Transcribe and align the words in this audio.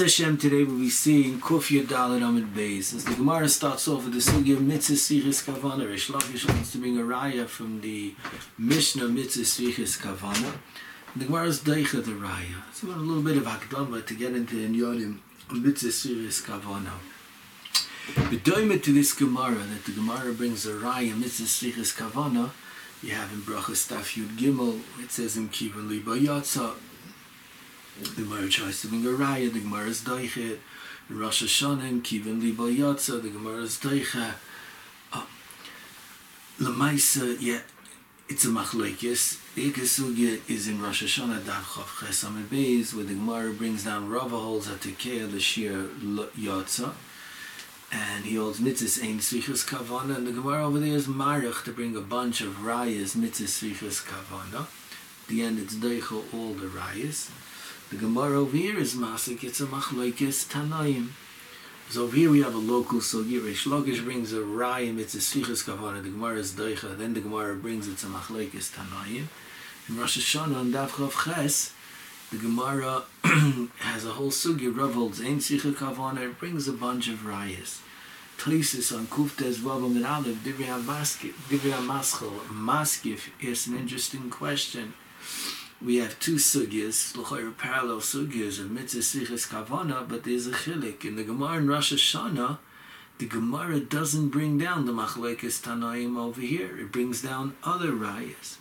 Hashem, 0.00 0.38
today 0.38 0.64
we'll 0.64 0.78
be 0.78 0.88
seeing 0.88 1.40
Kuf 1.40 1.68
Yadalad 1.68 2.26
Amid 2.26 2.54
Beis. 2.54 2.94
As 2.94 3.04
the 3.04 3.14
Gemara 3.14 3.50
starts 3.50 3.86
off 3.86 4.04
with 4.04 4.14
the 4.14 4.20
Sugya 4.20 4.58
Mitzvah 4.58 4.94
Sichis 4.94 5.44
Kavana, 5.44 5.86
Rish 5.86 6.08
wants 6.10 6.72
to 6.72 6.78
bring 6.78 6.98
a 6.98 7.02
raya 7.02 7.46
from 7.46 7.82
the 7.82 8.14
Mishnah 8.56 9.08
Mitzvah 9.08 9.42
Sichis 9.42 9.98
Kavana. 9.98 10.54
The 11.14 11.26
Gemara 11.26 11.48
is 11.48 11.60
Deicha 11.60 12.02
the 12.02 12.12
raya. 12.12 12.62
So 12.72 12.86
we 12.86 12.94
want 12.94 13.04
a 13.04 13.06
little 13.06 13.22
bit 13.22 13.36
of 13.36 13.44
Akdama 13.44 14.06
to 14.06 14.14
get 14.14 14.34
into 14.34 14.56
the 14.56 14.68
Inyodim 14.68 15.18
Mitzvah 15.52 15.88
Sichis 15.88 16.42
Kavana. 16.46 16.92
Bedoimet 18.30 18.82
to 18.84 18.94
this 18.94 19.12
Gemara, 19.12 19.54
that 19.54 19.84
the 19.84 19.92
Gemara 19.92 20.32
brings 20.32 20.64
a 20.64 20.72
raya 20.72 21.14
Mitzvah 21.14 21.44
Sichis 21.44 21.94
Kavana, 21.94 22.50
you 23.02 23.10
have 23.10 23.30
in 23.32 23.40
Bracha 23.40 23.72
Staf 23.72 24.16
Yud 24.16 24.38
Gimel, 24.38 24.80
it 25.02 25.10
says 25.10 25.36
in 25.36 25.50
Kivan 25.50 25.90
Liba 25.90 26.18
Yatsa, 26.18 26.74
the 28.00 28.22
Gemara 28.22 28.48
tries 28.48 28.80
to 28.82 28.88
bring 28.88 29.04
a 29.06 29.10
raya, 29.10 29.52
the 29.52 29.60
Gemara 29.60 29.88
is 29.88 30.00
doichet, 30.02 30.58
in 31.08 31.18
Rosh 31.18 31.42
Hashanah, 31.42 31.88
in 31.88 32.02
Kivan 32.02 32.40
Liba 32.40 32.62
Yatsa, 32.62 33.22
the 33.22 33.28
Gemara 33.28 33.62
is 33.62 33.76
doichet. 33.78 34.34
Uh, 35.12 35.24
Lamaisa, 36.58 37.36
yeah, 37.40 37.60
it's 38.28 38.44
a 38.44 38.48
machlekes. 38.48 39.38
Ikasugya 39.56 40.40
is 40.48 40.68
in 40.68 40.80
Rosh 40.80 41.02
Hashanah, 41.02 41.44
Dav 41.44 41.64
Chav 41.64 42.06
Ches 42.06 42.24
Beis, 42.24 42.94
where 42.94 43.04
the 43.04 43.14
Gemara 43.14 43.52
brings 43.52 43.84
down 43.84 44.08
Rava 44.08 44.38
holds 44.38 44.68
at 44.68 44.80
Tekeah, 44.80 45.30
the 45.30 45.40
Shir 45.40 45.88
Yatsa, 46.38 46.92
and 47.92 48.24
he 48.24 48.36
holds 48.36 48.60
mitzvahs 48.60 49.02
ein 49.02 49.18
svichus 49.18 49.66
kavana, 49.66 50.16
and 50.16 50.26
the 50.26 50.32
Gemara 50.32 50.66
over 50.66 50.78
there 50.78 50.94
is 50.94 51.08
marich 51.08 51.64
to 51.64 51.72
bring 51.72 51.96
a 51.96 52.00
bunch 52.00 52.40
of 52.40 52.54
rayas 52.58 53.16
mitzvahs 53.16 53.74
svichus 53.74 54.04
kavana. 54.04 54.66
The 55.26 55.42
end, 55.42 55.58
it's 55.58 55.74
deichel 55.74 56.22
all 56.32 56.54
the 56.54 56.66
rayas. 56.66 57.30
The 57.90 57.96
Gemara 57.96 58.38
over 58.38 58.56
here 58.56 58.78
is 58.78 58.94
masik, 58.94 59.42
it's 59.42 59.60
a 59.60 59.66
machlokes 59.66 60.46
tanaim. 60.48 61.08
So 61.88 62.04
over 62.04 62.14
here 62.14 62.30
we 62.30 62.40
have 62.40 62.54
a 62.54 62.58
local. 62.58 63.00
Reish 63.00 63.66
Lakish 63.66 64.04
brings 64.04 64.32
a 64.32 64.36
raya 64.36 64.94
mitzvahs 64.94 65.42
svichus 65.42 65.64
kavana. 65.64 66.00
The 66.00 66.10
Gemara 66.10 66.36
is 66.36 66.52
deichel. 66.52 66.96
Then 66.96 67.14
the 67.14 67.20
Gemara 67.20 67.56
brings 67.56 67.88
it's 67.88 68.04
a 68.04 68.06
machlokes 68.06 68.70
tanaim. 68.70 69.24
In 69.88 69.98
Rosh 69.98 70.18
Hashanah 70.18 70.54
on 70.54 70.70
Dav 70.70 70.92
Chav 70.92 71.24
Ches, 71.24 71.74
the 72.30 72.36
Gemara 72.36 73.02
has 73.24 74.06
a 74.06 74.12
whole 74.12 74.30
sugi. 74.30 74.72
Rav 74.72 74.94
holds 74.94 75.20
ein 75.20 75.38
kavana. 75.38 76.30
It 76.30 76.38
brings 76.38 76.68
a 76.68 76.72
bunch 76.72 77.08
of 77.08 77.24
rayas. 77.24 77.80
Tlisis 78.38 78.96
on 78.96 79.08
Kuftes 79.08 79.56
Vavam 79.56 79.96
and 79.96 80.06
Aleph, 80.06 80.36
Divya 80.44 80.80
Maschel, 81.84 82.38
Maskif 82.52 83.30
is 83.40 83.66
an 83.66 83.76
interesting 83.76 84.30
question. 84.30 84.94
We 85.82 85.96
have 85.96 86.20
two 86.20 86.34
sugyas, 86.34 87.16
l'choyer 87.16 87.56
parallel 87.56 88.00
sugyas 88.00 88.60
of 88.60 88.70
Mitzvah 88.70 89.00
Sichas 89.00 89.48
Kavana, 89.48 90.06
but 90.06 90.24
there's 90.24 90.46
a 90.46 90.50
chilik. 90.50 91.06
In 91.06 91.16
the 91.16 91.24
Gemara 91.24 91.56
in 91.56 91.70
Rosh 91.70 91.94
Hashanah, 91.94 92.58
the 93.16 93.24
Gemara 93.24 93.80
doesn't 93.80 94.28
bring 94.28 94.58
down 94.58 94.84
the 94.84 94.92
Machlekes 94.92 95.62
Tanaim 95.62 96.18
over 96.18 96.42
here. 96.42 96.78
It 96.78 96.92
brings 96.92 97.22
down 97.22 97.56
other 97.64 97.92
rayas. 97.92 98.58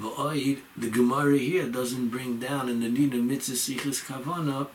V'oid, 0.00 0.60
the 0.76 0.88
Gemara 0.88 1.36
here 1.36 1.66
doesn't 1.66 2.10
bring 2.10 2.38
down 2.38 2.68
in 2.68 2.78
the 2.78 2.88
Nina 2.88 3.16
Mitzvah 3.16 3.54
Sichas 3.56 4.06
Kavana 4.06 4.68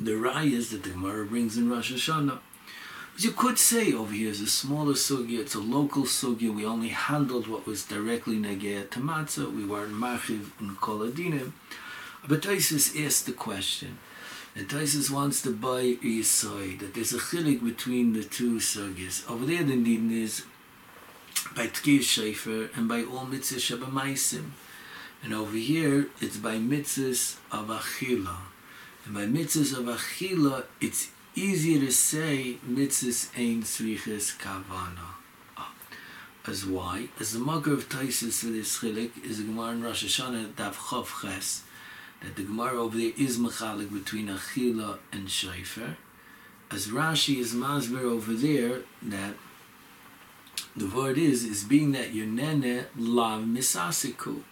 the 0.00 0.12
rayas 0.12 0.70
that 0.70 0.82
the 0.82 0.90
Gemara 0.90 1.26
brings 1.26 1.58
in 1.58 1.68
Rosh 1.68 1.92
Hashanah. 1.92 2.38
You 3.20 3.32
could 3.32 3.58
say 3.58 3.92
over 3.92 4.14
here 4.14 4.30
is 4.30 4.40
a 4.40 4.46
smaller 4.46 4.94
sugya, 4.94 5.40
it's 5.40 5.54
a 5.54 5.58
local 5.58 6.04
sugya, 6.04 6.54
we 6.54 6.64
only 6.64 6.88
handled 6.88 7.48
what 7.48 7.66
was 7.66 7.84
directly 7.84 8.36
negea 8.36 8.88
to 8.92 8.98
matzah, 8.98 9.54
we 9.54 9.62
weren't 9.62 9.92
machiv 9.92 10.46
in 10.58 10.74
koladinim. 10.76 11.52
But 12.26 12.40
Taisus 12.40 12.98
asked 12.98 13.26
the 13.26 13.32
question, 13.32 13.98
and 14.56 14.70
Taisus 14.70 15.10
wants 15.10 15.42
to 15.42 15.52
buy 15.52 15.98
Yisai, 16.02 16.78
that 16.78 16.94
there's 16.94 17.12
a 17.12 17.18
chilik 17.18 17.62
between 17.62 18.14
the 18.14 18.24
two 18.24 18.54
sugyas. 18.56 19.30
Over 19.30 19.44
there 19.44 19.64
the 19.64 19.76
need 19.76 20.10
is 20.10 20.46
by 21.54 21.66
Tkir 21.66 21.98
Shefer 21.98 22.74
and 22.74 22.88
by 22.88 23.02
all 23.02 23.26
mitzvahs 23.26 23.76
Shabamaisim. 23.76 24.52
And 25.22 25.34
over 25.34 25.58
here 25.58 26.08
it's 26.22 26.38
by 26.38 26.54
mitzvahs 26.54 27.36
of 27.52 27.66
Achila. 27.66 28.38
And 29.04 29.14
by 29.14 29.26
mitzvahs 29.26 29.76
of 29.76 29.84
Achila, 29.84 30.64
it's 30.80 31.10
easier 31.40 31.80
to 31.80 31.90
say 31.90 32.58
mitzvahs 32.68 33.30
ein 33.36 33.62
sviches 33.62 34.36
kavana. 34.38 35.16
As 36.46 36.66
why? 36.66 37.08
As 37.18 37.32
the 37.32 37.38
mother 37.38 37.72
of 37.72 37.88
Taisus 37.88 38.40
for 38.40 38.46
this 38.46 38.78
chilik 38.78 39.24
is 39.24 39.38
the 39.38 39.44
Gemara 39.44 39.72
in 39.72 39.82
Rosh 39.82 40.04
Hashanah 40.04 40.56
Dav 40.56 40.76
Chav 40.76 41.22
Ches, 41.22 41.62
that 42.22 42.36
the 42.36 42.42
Gemara 42.42 42.82
over 42.82 42.96
there 42.96 43.12
is 43.16 43.38
mechalik 43.38 43.92
between 43.92 44.28
Achila 44.28 44.98
and 45.12 45.28
Shaifer. 45.28 45.96
As 46.70 46.88
Rashi 46.88 47.38
is 47.38 47.54
masber 47.54 48.02
over 48.02 48.32
there, 48.32 48.80
that 49.02 49.34
the 50.76 50.86
word 50.86 51.18
is, 51.18 51.44
is 51.44 51.64
being 51.64 51.92
that 51.92 52.14
your 52.14 52.26
nene 52.26 52.86
lav 52.96 53.42
misasiku. 53.42 54.42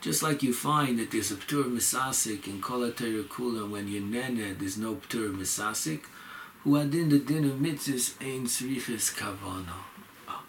Just 0.00 0.22
like 0.22 0.42
you 0.42 0.54
find 0.54 0.98
that 0.98 1.10
there's 1.10 1.30
a 1.30 1.36
ptur 1.36 1.64
misasik 1.64 2.46
in 2.46 2.62
Kol 2.62 2.90
Kula 2.90 3.68
when 3.68 3.88
your 3.88 4.02
nene, 4.02 4.56
there's 4.58 4.78
no 4.78 4.94
ptur 4.94 5.34
misasik, 5.34 6.02
who 6.64 6.76
adin 6.76 7.08
the 7.08 7.18
din 7.18 7.44
of 7.44 7.56
mitzvahs 7.56 8.14
ein 8.20 8.44
tzriches 8.44 9.14
kavana. 9.16 9.80
Ah, 10.28 10.42
oh. 10.42 10.44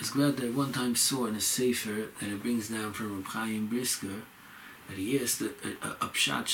As 0.00 0.10
glad 0.10 0.38
that 0.38 0.54
one 0.54 0.72
time 0.72 0.96
saw 0.96 1.26
in 1.26 1.34
a 1.34 1.40
sefer 1.40 2.08
that 2.20 2.30
it 2.30 2.42
brings 2.42 2.70
down 2.70 2.92
from 2.92 3.16
Reb 3.16 3.26
Chaim 3.26 3.66
Brisker 3.66 4.22
that 4.88 4.96
he 4.96 5.18
asked 5.18 5.42
a, 5.42 5.46
a, 5.46 5.90
a 6.00 6.08
pshat 6.08 6.46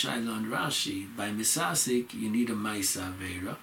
Rashi, 0.49 1.17
by 1.17 1.31
misasik 1.31 2.15
you 2.15 2.31
need 2.31 2.50
a 2.50 2.55
maisa 2.55 3.12
avera. 3.12 3.56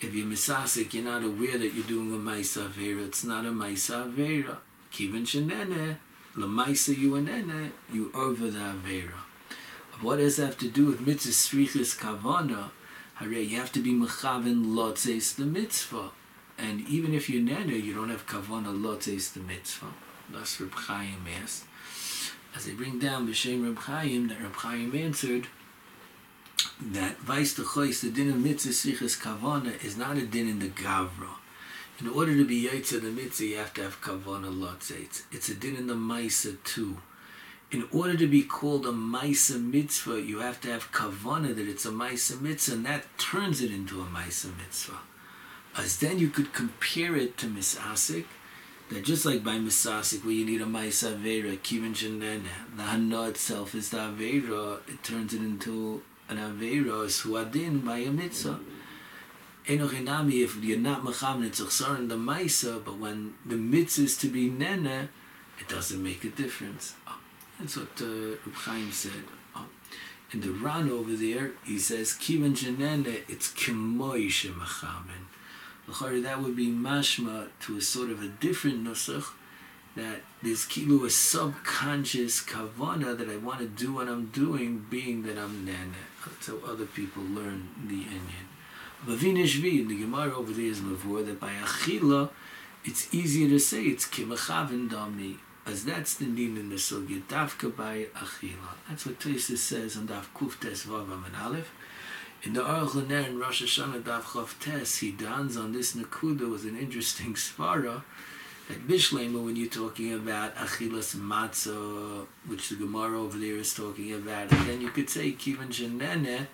If 0.00 0.14
you're 0.14 0.26
misasik, 0.26 0.92
you're 0.92 1.04
not 1.04 1.24
aware 1.24 1.58
that 1.58 1.72
you're 1.72 1.86
doing 1.86 2.14
a 2.14 2.18
maisa 2.18 2.68
avera. 2.68 3.06
It's 3.06 3.24
not 3.24 3.44
a 3.44 3.50
maisa 3.50 4.06
avera. 4.06 4.58
Kivin 4.92 5.26
shenene, 5.26 5.96
lemaisa 6.36 6.96
you 6.96 7.12
anene, 7.12 7.72
you 7.92 8.10
over 8.14 8.50
the 8.50 8.58
avera. 8.58 9.20
What 10.00 10.16
does 10.16 10.36
that 10.36 10.46
have 10.46 10.58
to 10.58 10.68
do 10.68 10.86
with 10.86 11.06
mitzvah 11.06 11.32
tzriches 11.32 11.98
kavana? 11.98 12.70
You 13.20 13.56
have 13.58 13.72
to 13.72 13.80
be 13.80 13.92
mechaven 13.92 14.66
lotzes 14.66 15.36
the 15.36 15.46
mitzvah. 15.46 16.10
And 16.58 16.86
even 16.88 17.14
if 17.14 17.30
you're 17.30 17.42
nana, 17.42 17.72
you 17.72 17.94
don't 17.94 18.10
have 18.10 18.26
kavana 18.26 18.78
lotzes 18.78 19.32
the 19.32 19.40
mitzvah. 19.40 19.92
Thus 20.30 20.60
Reb 20.60 20.72
Chaim 20.72 21.24
asked. 21.42 21.64
As 22.54 22.66
they 22.66 22.72
bring 22.72 22.98
down 22.98 23.26
B'Shem 23.26 23.64
Reb 23.64 23.78
Chaim, 23.78 24.28
that 24.28 24.40
Reb 24.40 24.54
Chaim 24.54 24.94
answered 24.94 25.46
that 26.80 27.18
Vais 27.18 27.54
Techois, 27.54 28.00
the 28.00 28.10
din 28.10 28.30
of 28.30 28.38
mitzvah 28.38 28.70
sichas 28.70 29.20
kavana, 29.20 29.82
is 29.82 29.96
not 29.96 30.16
a 30.16 30.26
din 30.26 30.48
in 30.48 30.58
the 30.58 30.68
gavra. 30.68 31.36
In 31.98 32.08
order 32.08 32.36
to 32.36 32.44
be 32.44 32.68
yaitza 32.68 33.00
the 33.00 33.10
mitzvah, 33.10 33.44
you 33.46 33.56
have 33.56 33.72
to 33.74 33.82
have 33.82 34.00
kavana 34.00 34.52
lotzes. 34.52 35.22
It's 35.32 35.48
a 35.48 35.54
din 35.54 35.76
in 35.76 35.86
the 35.86 35.94
maisa 35.94 36.62
too 36.64 36.98
in 37.70 37.88
order 37.92 38.16
to 38.16 38.26
be 38.28 38.42
called 38.42 38.86
a 38.86 38.92
Maisa 38.92 39.60
Mitzvah, 39.60 40.20
you 40.20 40.38
have 40.38 40.60
to 40.60 40.70
have 40.70 40.92
Kavana 40.92 41.54
that 41.54 41.68
it's 41.68 41.84
a 41.84 41.90
Maisa 41.90 42.40
Mitzvah, 42.40 42.76
and 42.76 42.86
that 42.86 43.18
turns 43.18 43.60
it 43.60 43.72
into 43.72 44.00
a 44.00 44.04
Maisa 44.04 44.56
Mitzvah. 44.56 45.00
As 45.76 45.98
then 45.98 46.18
you 46.18 46.28
could 46.28 46.52
compare 46.52 47.16
it 47.16 47.36
to 47.38 47.46
Misasik, 47.46 48.26
that 48.90 49.04
just 49.04 49.26
like 49.26 49.42
by 49.42 49.56
Misasik, 49.56 50.24
where 50.24 50.32
you 50.32 50.46
need 50.46 50.62
a 50.62 50.64
Maisa 50.64 51.16
Avera, 51.16 51.58
Kivin 51.58 51.92
Shanene, 51.92 52.44
the 52.76 52.84
Hana 52.84 53.24
itself 53.24 53.74
is 53.74 53.90
the 53.90 53.98
Avera, 53.98 54.78
it 54.88 55.02
turns 55.02 55.34
it 55.34 55.40
into 55.40 56.02
an 56.28 56.36
Avera, 56.36 57.06
Suadin, 57.06 57.84
by 57.84 57.98
a 57.98 58.12
Mitzvah. 58.12 58.60
Enochinami, 59.66 60.44
if 60.44 60.62
you're 60.62 60.78
not 60.78 61.02
Macham, 61.02 61.42
it's 61.42 61.58
in 61.58 62.06
the 62.06 62.14
Maisa, 62.14 62.82
but 62.84 62.98
when 62.98 63.34
the 63.44 63.56
Mitzvah 63.56 64.04
is 64.04 64.16
to 64.18 64.28
be 64.28 64.48
Nene, 64.48 65.08
it 65.58 65.68
doesn't 65.68 66.00
make 66.00 66.22
a 66.22 66.28
difference. 66.28 66.94
That's 67.58 67.76
what 67.76 67.88
uh, 68.00 68.90
said. 68.90 69.24
Oh. 69.54 69.66
In 70.32 70.40
the 70.40 70.50
Ran 70.50 70.90
over 70.90 71.14
there, 71.14 71.52
he 71.64 71.78
says, 71.78 72.12
Kivan 72.12 72.54
Janene, 72.54 73.22
it's 73.28 73.52
Kimoy 73.52 74.26
Shemechamen. 74.26 76.22
That 76.22 76.42
would 76.42 76.56
be 76.56 76.66
mashma 76.66 77.48
to 77.60 77.76
a 77.76 77.80
sort 77.80 78.10
of 78.10 78.22
a 78.22 78.28
different 78.28 78.84
nusach, 78.84 79.24
that 79.94 80.20
there's 80.42 80.66
kilu 80.66 81.06
a 81.06 81.10
subconscious 81.10 82.42
kavana 82.42 83.16
that 83.16 83.30
I 83.30 83.36
want 83.36 83.60
to 83.60 83.66
do 83.66 83.94
what 83.94 84.08
I'm 84.08 84.26
doing, 84.26 84.84
being 84.90 85.22
that 85.22 85.38
I'm. 85.38 85.64
That's 85.64 86.48
how 86.48 86.58
other 86.66 86.86
people 86.86 87.22
learn 87.22 87.68
the 87.86 88.02
Inyan. 88.02 88.46
In 89.08 89.88
the 89.88 90.00
Gemara 90.00 90.34
over 90.34 90.52
there 90.52 90.64
is 90.66 90.80
mavur, 90.80 91.24
that 91.24 91.38
by 91.40 91.52
achila, 91.52 92.30
it's 92.84 93.14
easier 93.14 93.48
to 93.48 93.58
say 93.60 93.84
it's 93.84 94.06
kimachaven 94.06 94.90
dami 94.90 95.38
as 95.66 95.84
that's 95.84 96.14
the 96.14 96.26
din 96.26 96.56
in 96.56 96.68
the 96.68 96.76
sugya 96.76 97.20
dafka 97.22 97.76
by 97.76 98.06
achila. 98.14 98.74
That's 98.88 99.04
what 99.04 99.18
Tesis 99.18 99.58
says 99.58 99.96
on 99.96 100.06
Daf 100.06 100.26
Kuf 100.34 100.60
Tes 100.60 100.84
Vavam 100.84 101.26
and 101.26 101.36
Aleph. 101.36 101.72
In 102.44 102.52
the 102.52 102.60
Aruch 102.60 102.90
LaNer 102.90 103.26
in 103.26 103.38
Rosh 103.40 103.62
Hashanah 103.62 104.02
Daf 104.02 104.22
Chav 104.22 104.58
Tes, 104.60 104.98
he 104.98 105.10
dons 105.10 105.56
on 105.56 105.72
this 105.72 105.96
Nakuda 105.96 106.48
with 106.50 106.64
an 106.64 106.78
interesting 106.78 107.34
svara 107.34 108.02
that 108.68 108.86
Bishlema, 108.86 109.44
when 109.44 109.56
you're 109.56 109.68
talking 109.68 110.12
about 110.12 110.54
achilas 110.54 111.16
matzah, 111.16 112.26
which 112.46 112.68
the 112.68 112.76
Gemara 112.76 113.20
over 113.20 113.36
there 113.36 113.56
is 113.56 113.74
talking 113.74 114.12
about, 114.12 114.52
and 114.52 114.68
then 114.68 114.80
you 114.80 114.90
could 114.90 115.10
say 115.10 115.32
kivan 115.32 115.68
shenene, 115.68 116.46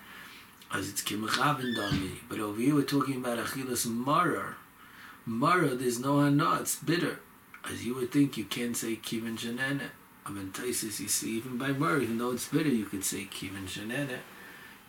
as 0.72 0.88
it's 0.88 1.02
kimachavin 1.02 1.76
dami. 1.76 2.12
But 2.30 2.38
over 2.38 2.60
here 2.60 2.74
we're 2.74 2.82
talking 2.82 3.16
about 3.16 3.38
achilas 3.38 3.86
marar. 3.86 4.56
Marar, 5.26 5.74
there's 5.74 6.00
no 6.00 6.20
hana, 6.20 6.60
it's 6.60 6.76
bitter. 6.76 7.20
As 7.70 7.84
you 7.84 7.94
would 7.94 8.10
think, 8.10 8.36
you 8.36 8.44
can't 8.44 8.76
say 8.76 8.96
kivin 8.96 9.38
janene. 9.38 9.82
I 10.24 10.30
mean, 10.30 10.50
Taisis, 10.52 11.00
you 11.00 11.08
see, 11.08 11.36
even 11.36 11.58
by 11.58 11.68
marar, 11.68 12.00
even 12.00 12.18
though 12.18 12.32
it's 12.32 12.48
bitter, 12.48 12.68
you 12.68 12.84
could 12.84 13.04
say 13.04 13.28
kivin 13.30 13.66
janene. 13.66 14.18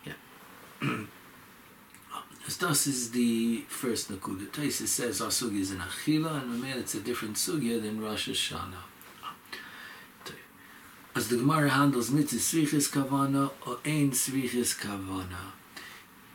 Yeah. 0.04 1.04
This 2.46 2.86
is 2.86 3.10
the 3.12 3.64
first 3.68 4.12
nakuda. 4.12 4.46
Taisis 4.48 4.88
says 4.88 5.22
our 5.22 5.28
sugya 5.28 5.60
is 5.60 5.70
an 5.70 5.78
achila, 5.78 6.42
and 6.42 6.60
man, 6.60 6.78
it's 6.78 6.94
a 6.94 7.00
different 7.00 7.36
sugya 7.36 7.80
than 7.80 8.02
Rosh 8.02 8.28
Hashanah. 8.28 8.84
As 11.16 11.28
the 11.28 11.36
Gemara 11.36 11.70
handles 11.70 12.10
mitzvah 12.10 12.38
svichis 12.38 12.90
kavana 12.90 13.50
or 13.66 13.78
ein 13.86 14.10
svichis 14.10 14.76
kavana. 14.76 15.52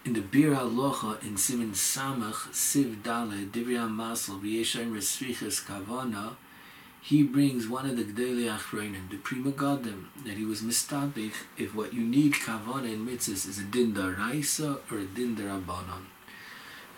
In 0.10 0.16
the 0.16 0.22
Biur 0.22 0.56
Halacha 0.56 1.22
in 1.22 1.38
Simin 1.38 1.74
Samach 1.74 2.50
Siv 2.50 3.04
Dale 3.04 3.46
Divrei 3.46 3.88
Masel 3.88 4.42
V'Yeshaim 4.42 4.92
Resvichis 4.92 5.64
Kavana, 5.64 6.32
he 7.00 7.22
brings 7.22 7.68
one 7.68 7.88
of 7.88 7.96
the 7.96 8.04
Gdei 8.04 8.50
Achreinim, 8.50 9.08
the 9.12 9.18
Pri 9.18 9.38
Megadim, 9.38 10.06
that 10.26 10.36
he 10.36 10.46
was 10.46 10.64
mistabich 10.64 11.36
if 11.60 11.76
what 11.76 11.94
you 11.94 12.02
need 12.02 12.34
kavana 12.34 12.92
in 12.92 13.06
mitzvahs 13.06 13.48
is 13.48 13.60
a 13.60 13.64
din 13.66 13.94
daraisa 13.94 14.80
or 14.92 14.98
a 14.98 15.06
din 15.06 15.36
darabanan. 15.36 16.06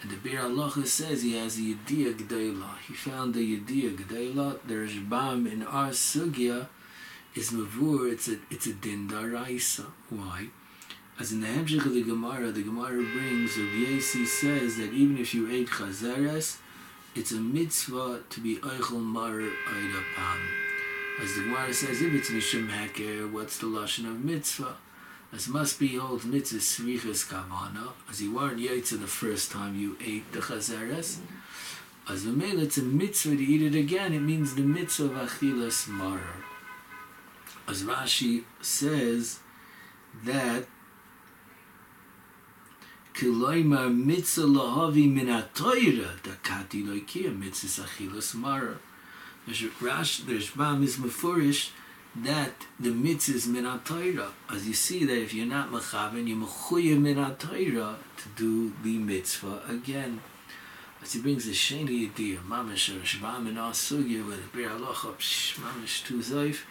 And 0.01 0.11
the 0.11 0.15
Biur 0.15 0.43
Halacha 0.43 0.87
says 0.87 1.21
he 1.21 1.35
has 1.35 1.57
a 1.57 1.63
Yediyah 1.63 2.13
Gdeila. 2.13 2.77
He 2.87 2.93
found 2.93 3.33
the 3.33 3.59
Yediyah 3.59 3.97
Gdeila. 3.97 4.59
There's 4.65 4.95
Bam 4.95 5.47
in 5.47 5.63
our 5.63 5.89
Sugya 5.89 6.69
is 7.35 7.51
Mavur, 7.51 8.09
it's 8.09 8.29
a, 8.29 8.37
it's 8.49 8.67
a 8.67 8.73
din 8.73 9.09
daraisa. 9.09 9.87
Why? 10.09 10.47
As 11.21 11.31
in 11.31 11.41
the 11.41 11.45
Hemshech 11.45 11.85
of 11.85 11.93
the 11.93 12.01
Gemara, 12.01 12.51
the 12.51 12.63
Gemara 12.63 13.03
brings, 13.13 13.55
Rav 13.55 13.69
Yesi 13.69 14.25
says 14.25 14.77
that 14.77 14.91
even 14.91 15.19
if 15.19 15.35
you 15.35 15.51
ate 15.51 15.67
chazares, 15.67 16.57
it's 17.13 17.31
a 17.31 17.35
mitzvah 17.35 18.21
to 18.27 18.39
be 18.39 18.55
eichel 18.55 19.03
mar 19.03 19.33
eida 19.33 20.03
pam. 20.15 20.39
As 21.21 21.35
the 21.35 21.43
Gemara 21.43 21.71
says, 21.75 22.01
if 22.01 22.11
it's 22.11 22.31
mishum 22.31 22.71
heker, 22.71 23.31
what's 23.31 23.59
the 23.59 23.67
lashon 23.67 24.07
of 24.07 24.25
mitzvah? 24.25 24.77
As 25.31 25.47
must 25.47 25.79
be 25.79 25.99
old 25.99 26.25
mitzvah 26.25 26.57
srichas 26.57 27.29
kavana, 27.29 27.89
as 28.09 28.19
you 28.19 28.33
weren't 28.33 28.57
yaitza 28.57 28.99
the 28.99 29.05
first 29.05 29.51
time 29.51 29.75
you 29.75 29.97
ate 30.03 30.31
the 30.31 30.39
chazares. 30.39 31.19
As 32.09 32.23
the 32.23 32.33
it's 32.59 32.79
a 32.79 32.81
mitzvah 32.81 33.35
to 33.35 33.43
eat 33.43 33.61
it 33.61 33.77
again. 33.77 34.13
It 34.13 34.21
means 34.21 34.55
the 34.55 34.63
mitzvah 34.63 35.05
of 35.05 35.11
achilas 35.11 35.87
marar. 35.87 36.41
As 37.67 37.83
Rashi 37.83 38.43
says 38.59 39.37
that 40.25 40.65
Kiloimar 43.21 43.93
mitzvah 43.93 44.47
lahavi 44.47 45.07
min 45.07 45.27
ha-toira 45.27 46.09
dakati 46.23 46.83
loikia 46.83 47.31
mitzvah 47.37 47.83
achilas 47.85 48.33
mara. 48.33 48.79
There's 49.45 49.63
Rash, 49.79 50.21
there's 50.21 50.49
Bam 50.49 50.81
is 50.81 50.97
mefurish 50.97 51.69
that 52.15 52.65
the 52.79 52.89
mitzvah 52.89 53.35
is 53.35 53.47
min 53.47 53.65
ha-toira. 53.65 54.29
As 54.49 54.67
you 54.67 54.73
see 54.73 55.05
that 55.05 55.21
if 55.21 55.35
you're 55.35 55.45
not 55.45 55.69
mechaven, 55.69 56.27
you're 56.27 56.35
mechuya 56.35 56.99
min 56.99 57.17
ha-toira 57.17 57.97
to 58.17 58.29
do 58.35 58.73
the 58.81 58.97
mitzvah 58.97 59.61
again. 59.69 60.19
As 61.03 61.13
he 61.13 61.21
brings 61.21 61.45
the 61.45 61.51
sheni 61.51 62.09
idea, 62.09 62.39
mamash 62.39 62.89
or 62.89 63.01
shvam 63.01 63.47
in 63.47 63.59
our 63.59 63.73
sugya 63.73 64.25
with 64.25 64.51
the 64.51 64.57
bir 64.57 64.67
halacha, 64.67 65.13
mamash 65.61 66.03
tu 66.05 66.17
zoif, 66.17 66.61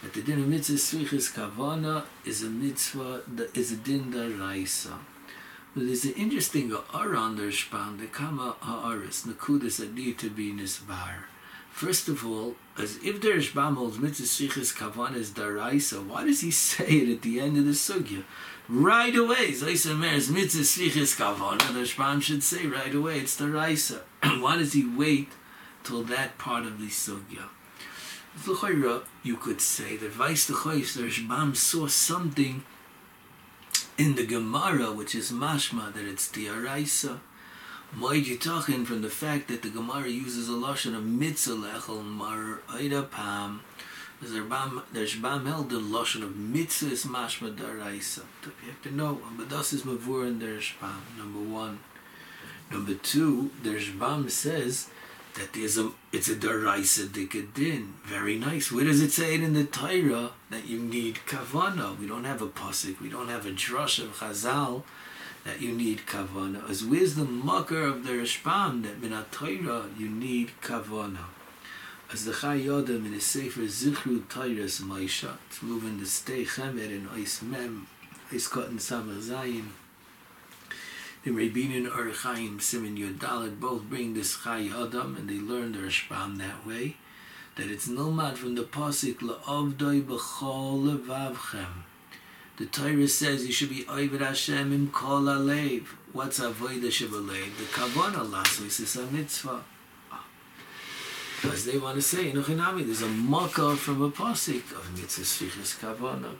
that 0.00 0.14
the 0.14 0.22
din 0.22 0.40
of 0.40 0.48
mitzvah 0.48 0.78
svichis 0.78 1.34
kavana 1.34 2.06
is 2.24 2.42
a 2.42 2.48
mitzvah, 2.48 3.24
that 3.26 3.54
is 3.54 3.72
a 3.72 3.76
din 3.76 4.10
da 4.10 4.22
raisa. 4.42 4.98
But 5.74 5.86
there's 5.86 6.04
an 6.04 6.12
interesting 6.12 6.68
der 6.68 7.50
span 7.50 7.96
the 7.96 8.06
kama 8.06 8.56
haaris 8.62 9.26
nakudas 9.26 9.78
that 9.78 9.94
need 9.94 10.18
to 10.18 10.28
be 10.28 10.52
nisbar. 10.52 11.24
First 11.70 12.08
of 12.08 12.26
all, 12.26 12.56
as 12.76 12.98
if 13.02 13.22
der 13.22 13.38
Shbam 13.38 13.76
holds 13.76 13.98
mitzvah 13.98 14.24
kavan 14.24 15.16
is 15.16 15.30
daraisa, 15.30 16.06
why 16.06 16.24
does 16.24 16.42
he 16.42 16.50
say 16.68 16.84
it 16.84 17.08
at 17.08 17.22
the 17.22 17.40
end 17.40 17.56
of 17.56 17.64
the 17.64 17.70
sugya? 17.70 18.24
Right 18.68 19.16
away, 19.16 19.52
Zaisa 19.52 19.98
Meres 19.98 20.28
mitzvah 20.28 20.62
sichas 20.62 21.16
kavan, 21.16 21.58
the 21.72 21.80
Shbam 21.80 22.20
should 22.20 22.42
say 22.42 22.66
right 22.66 22.94
away, 22.94 23.20
it's 23.20 23.40
daraisa. 23.40 24.02
why 24.42 24.58
does 24.58 24.74
he 24.74 24.86
wait 24.86 25.30
till 25.82 26.02
that 26.04 26.36
part 26.36 26.66
of 26.66 26.78
the 26.78 26.88
sugya? 26.88 27.48
The 28.44 28.52
chorah, 28.52 29.04
you 29.22 29.38
could 29.38 29.62
say 29.62 29.96
that 29.96 30.10
Vice 30.10 30.46
the 30.46 30.52
the 30.52 31.08
Shbam 31.08 31.56
saw 31.56 31.86
something 31.86 32.64
in 33.98 34.14
the 34.14 34.26
Gemara, 34.26 34.92
which 34.92 35.14
is 35.14 35.30
mashma, 35.30 35.92
that 35.92 36.04
it's 36.04 36.28
diaraisa. 36.28 37.18
Moed 37.96 38.24
Yitachin, 38.24 38.86
from 38.86 39.02
the 39.02 39.10
fact 39.10 39.48
that 39.48 39.62
the 39.62 39.68
Gemara 39.68 40.08
uses 40.08 40.48
a 40.48 40.52
lashon 40.52 40.96
of 40.96 41.04
mitzvah 41.04 41.54
lechel 41.54 42.02
mar 42.02 42.60
oida 42.70 43.10
pam, 43.10 43.60
there's 44.20 45.16
Bam 45.16 45.46
held 45.46 45.68
the 45.68 45.76
lashon 45.76 46.22
of 46.22 46.36
mitzvah 46.36 46.92
is 46.92 47.04
mashma 47.04 47.54
daraisa. 47.54 48.22
You 48.44 48.68
have 48.68 48.82
to 48.82 48.94
know, 48.94 49.20
but 49.36 49.48
das 49.48 49.72
is 49.72 49.82
mavur 49.82 50.38
there's 50.38 50.72
Bam, 50.80 51.02
number 51.18 51.40
one. 51.40 51.80
Number 52.70 52.94
two, 52.94 53.50
there's 53.62 53.90
Bam 53.90 54.28
says 54.30 54.88
that 55.34 55.52
there's 55.54 55.78
a 55.78 55.90
it's 56.12 56.28
a 56.28 56.34
daraisa 56.34 57.06
dikadin. 57.06 57.92
Very 58.04 58.38
nice. 58.38 58.70
Where 58.70 58.84
does 58.84 59.00
it 59.00 59.12
say 59.12 59.34
it 59.34 59.42
in 59.42 59.54
the 59.54 59.64
Torah 59.64 60.30
that 60.50 60.66
you 60.66 60.78
need 60.78 61.20
kavana? 61.26 61.98
We 61.98 62.06
don't 62.06 62.24
have 62.24 62.42
a 62.42 62.48
pasuk. 62.48 63.00
We 63.00 63.08
don't 63.08 63.28
have 63.28 63.46
a 63.46 63.50
drush 63.50 63.98
of 63.98 64.16
Chazal 64.16 64.82
that 65.44 65.60
you 65.60 65.72
need 65.72 66.00
kavana. 66.06 66.68
As 66.68 66.84
where's 66.84 67.14
the 67.14 67.24
mucker 67.24 67.82
of 67.82 68.04
the 68.04 68.12
Rashbam 68.12 68.82
that 68.84 69.00
min 69.00 69.16
Torah 69.30 69.86
you 69.98 70.08
need 70.08 70.52
kavana? 70.62 71.26
As 72.12 72.26
the 72.26 72.32
Chayei 72.32 72.82
Adam 72.82 73.06
in 73.06 73.12
the 73.12 73.20
Sefer 73.20 73.62
Zichru 73.62 74.20
Tairas 74.24 74.82
Maisha, 74.82 75.36
it's 75.48 75.62
moving 75.62 75.98
the 75.98 76.04
stay 76.04 76.44
chemer 76.44 76.84
in 76.84 77.08
Ois 77.08 77.40
Mem, 77.42 77.86
Ois 78.30 78.50
Cotton 78.50 78.78
Samar 78.78 79.14
Zayin. 79.14 79.68
The 81.24 81.30
and 81.30 81.86
Or 81.86 82.10
Chaim 82.10 82.58
Simon 82.58 82.96
Yodalit 82.96 83.60
both 83.60 83.84
bring 83.84 84.14
this 84.14 84.42
Chai 84.42 84.66
Adam 84.66 85.16
and 85.16 85.30
they 85.30 85.38
learn 85.38 85.70
the 85.70 85.78
Rashbam 85.78 86.38
that 86.38 86.66
way. 86.66 86.96
That 87.54 87.70
it's 87.70 87.86
nomad 87.86 88.38
from 88.38 88.56
the 88.56 88.64
Pasik 88.64 89.18
La'avdoi 89.18 90.02
B'chol 90.02 90.98
Levavchem. 90.98 91.84
The 92.56 92.66
Torah 92.66 93.06
says 93.06 93.46
you 93.46 93.52
should 93.52 93.68
be 93.68 93.84
Oivid 93.84 94.20
Hashem 94.20 94.72
im 94.72 94.90
Kol 94.90 95.22
Alev. 95.22 95.86
What's 96.12 96.40
Avoida 96.40 96.88
Shabalev? 96.88 97.56
The 97.56 97.64
Kavanah 97.66 98.28
Lasos 98.28 98.80
is 98.80 98.96
a 98.96 99.06
mitzvah. 99.06 99.62
Because 101.40 101.64
they 101.64 101.78
want 101.78 101.96
to 101.96 102.02
say, 102.02 102.30
in 102.30 102.36
Nuchinami, 102.36 102.84
there's 102.84 103.02
a 103.02 103.08
makkah 103.08 103.76
from 103.76 104.02
a 104.02 104.10
Pasik 104.10 104.72
of 104.72 104.98
mitzvah 104.98 105.22
Sfichas 105.22 105.78
Kavanah. 105.78 106.34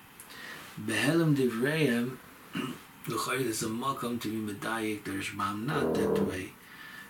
Behelim 0.85 1.37
Divreim 1.37 2.17
the 2.53 2.92
L'chayr 3.09 3.41
is 3.41 3.65
a 3.65 3.67
makam 3.67 4.21
to 4.21 4.29
be 4.29 4.53
medayik 4.53 5.03
the 5.03 5.11
Rishbam 5.11 5.67
not 5.67 5.93
that 5.95 6.25
way. 6.25 6.53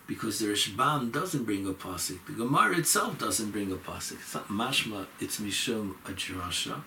Because 0.07 0.39
the 0.39 0.49
Rishbam 0.49 1.11
doesn't 1.11 1.45
bring 1.45 1.67
a 1.69 1.73
pasuk. 1.73 2.25
The 2.27 2.33
Gemara 2.33 2.79
itself 2.79 3.19
doesn't 3.19 3.51
bring 3.51 3.71
a 3.71 3.77
pasuk. 3.77 4.15
It's 4.15 4.35
not 4.35 4.49
mashma, 4.49 5.07
it's 5.21 5.39
mishum 5.39 5.97
a 6.07 6.13
drasha. 6.13 6.83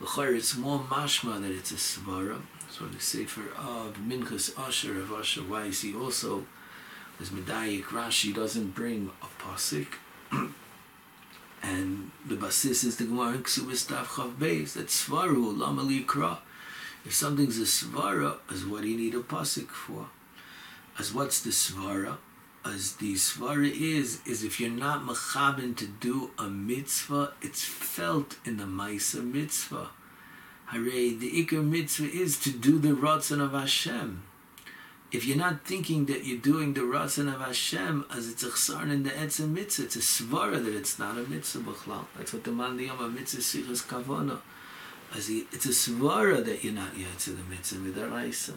L'chayr 0.00 0.36
it's 0.36 0.56
more 0.56 0.78
mashma 0.78 1.40
that 1.42 1.50
it's 1.50 1.72
a 1.72 1.74
svara. 1.74 2.40
So 2.70 2.86
the 2.86 3.00
Sefer 3.00 3.48
of 3.56 3.96
Minchas 3.96 4.56
Asher 4.56 5.00
of 5.00 5.10
Asher 5.12 5.42
Weiss, 5.42 5.82
he 5.82 5.96
also 5.96 6.46
was 7.18 7.30
medayik 7.30 7.86
Rashi 7.86 8.32
doesn't 8.32 8.72
bring 8.72 9.10
a 9.20 9.42
pasuk. 9.42 9.88
and 11.62 12.12
the 12.24 12.36
basis 12.36 12.84
is 12.84 12.98
the 12.98 13.04
Gemara 13.04 13.34
in 13.34 13.42
Ksubis 13.42 13.88
Tav 13.88 14.06
Chav 14.06 14.36
Beis, 14.36 14.74
that 14.74 14.86
svaru 14.86 15.58
lama 15.58 15.82
kra. 15.82 16.38
If 17.08 17.14
something's 17.14 17.56
a 17.58 17.62
svara, 17.62 18.36
as 18.52 18.66
what 18.66 18.82
do 18.82 18.88
you 18.88 18.98
need 18.98 19.14
a 19.14 19.20
pasuk 19.20 19.68
for? 19.68 20.10
As 20.98 21.14
what's 21.14 21.40
the 21.40 21.48
svara? 21.48 22.18
As 22.66 22.96
the 22.96 23.14
svara 23.14 23.70
is, 23.70 24.20
is 24.26 24.44
if 24.44 24.60
you're 24.60 24.68
not 24.68 25.06
machabin 25.06 25.74
to 25.78 25.86
do 25.86 26.32
a 26.38 26.48
mitzvah, 26.48 27.32
it's 27.40 27.64
felt 27.64 28.36
in 28.44 28.58
the 28.58 28.64
maisa 28.64 29.24
mitzvah. 29.24 29.88
Hooray, 30.66 31.14
the 31.14 31.42
ikar 31.42 31.64
mitzvah 31.64 32.10
is 32.10 32.38
to 32.40 32.50
do 32.50 32.78
the 32.78 32.90
ratzon 32.90 33.40
of 33.40 33.52
Hashem. 33.52 34.24
If 35.10 35.24
you're 35.24 35.38
not 35.38 35.64
thinking 35.64 36.04
that 36.06 36.26
you're 36.26 36.36
doing 36.36 36.74
the 36.74 36.82
ratzon 36.82 37.34
of 37.34 37.40
Hashem, 37.40 38.04
as 38.14 38.28
it's 38.28 38.42
a 38.42 38.50
chsarn 38.50 38.92
in 38.92 39.04
the 39.04 39.10
etzem 39.12 39.52
mitzvah, 39.52 39.84
it's 39.84 39.96
a 39.96 40.00
svara 40.00 40.62
that 40.62 40.74
it's 40.74 40.98
not 40.98 41.16
a 41.16 41.22
mitzvah 41.22 41.60
b'chlal. 41.60 42.04
That's 42.18 42.34
what 42.34 42.44
the 42.44 42.52
man 42.52 42.78
yom 42.78 43.14
mitzvah 43.14 43.40
sichas 43.40 43.82
kavana 43.86 44.40
as 45.14 45.30
it's 45.30 45.66
a 45.66 45.70
svara 45.70 46.44
that 46.44 46.62
you're 46.62 46.72
not 46.72 46.96
yet 46.96 47.18
to 47.20 47.30
the 47.30 47.42
mitzvah 47.44 47.78
midaraisa. 47.78 48.54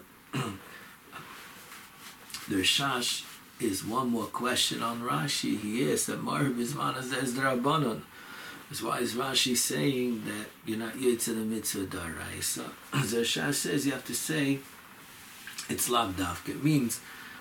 the 2.50 2.56
Rishash 2.56 3.24
uh, 3.24 3.26
is 3.60 3.86
one 3.86 4.10
more 4.10 4.26
question 4.26 4.82
on 4.82 5.02
Rashi. 5.02 5.60
He 5.60 5.92
asked 5.92 6.08
that 6.08 6.22
Marv 6.22 6.60
as 6.60 6.74
the 6.74 7.42
Rabbanon. 7.42 8.02
That's 8.70 8.82
why 8.82 9.00
is 9.00 9.14
Rashi 9.14 9.56
saying 9.56 10.24
that 10.26 10.48
you're 10.66 10.78
not 10.78 11.00
yet 11.00 11.20
to 11.22 11.34
the 11.34 11.42
mitzvah 11.42 11.86
daraisa. 11.86 12.70
Uh, 12.94 13.02
the 13.06 13.18
Rishash 13.18 13.56
says 13.56 13.86
you 13.86 13.92
have 13.92 14.06
to 14.06 14.16
say 14.16 14.60
it's 15.70 15.90
lavdavka. 15.90 16.50
It 16.50 16.64
means 16.64 17.00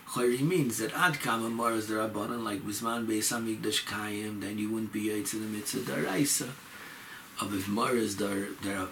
Chayri 0.08 0.40
means 0.40 0.78
that 0.78 0.92
ad 0.92 1.20
kama 1.20 1.48
maras 1.50 1.86
the 1.86 1.94
like 1.96 2.62
bisman 2.62 3.06
beis 3.06 3.30
hamikdash 3.32 3.84
kayim, 3.84 4.40
then 4.40 4.58
you 4.58 4.70
wouldn't 4.70 4.92
be 4.92 5.04
yaitz 5.04 5.34
in 5.34 5.42
the 5.42 5.46
mitzvah 5.46 5.92
daraisa. 5.92 6.48
Of 7.40 7.54
if 7.54 7.68
maras 7.68 8.16
dar 8.16 8.48
dar 8.62 8.88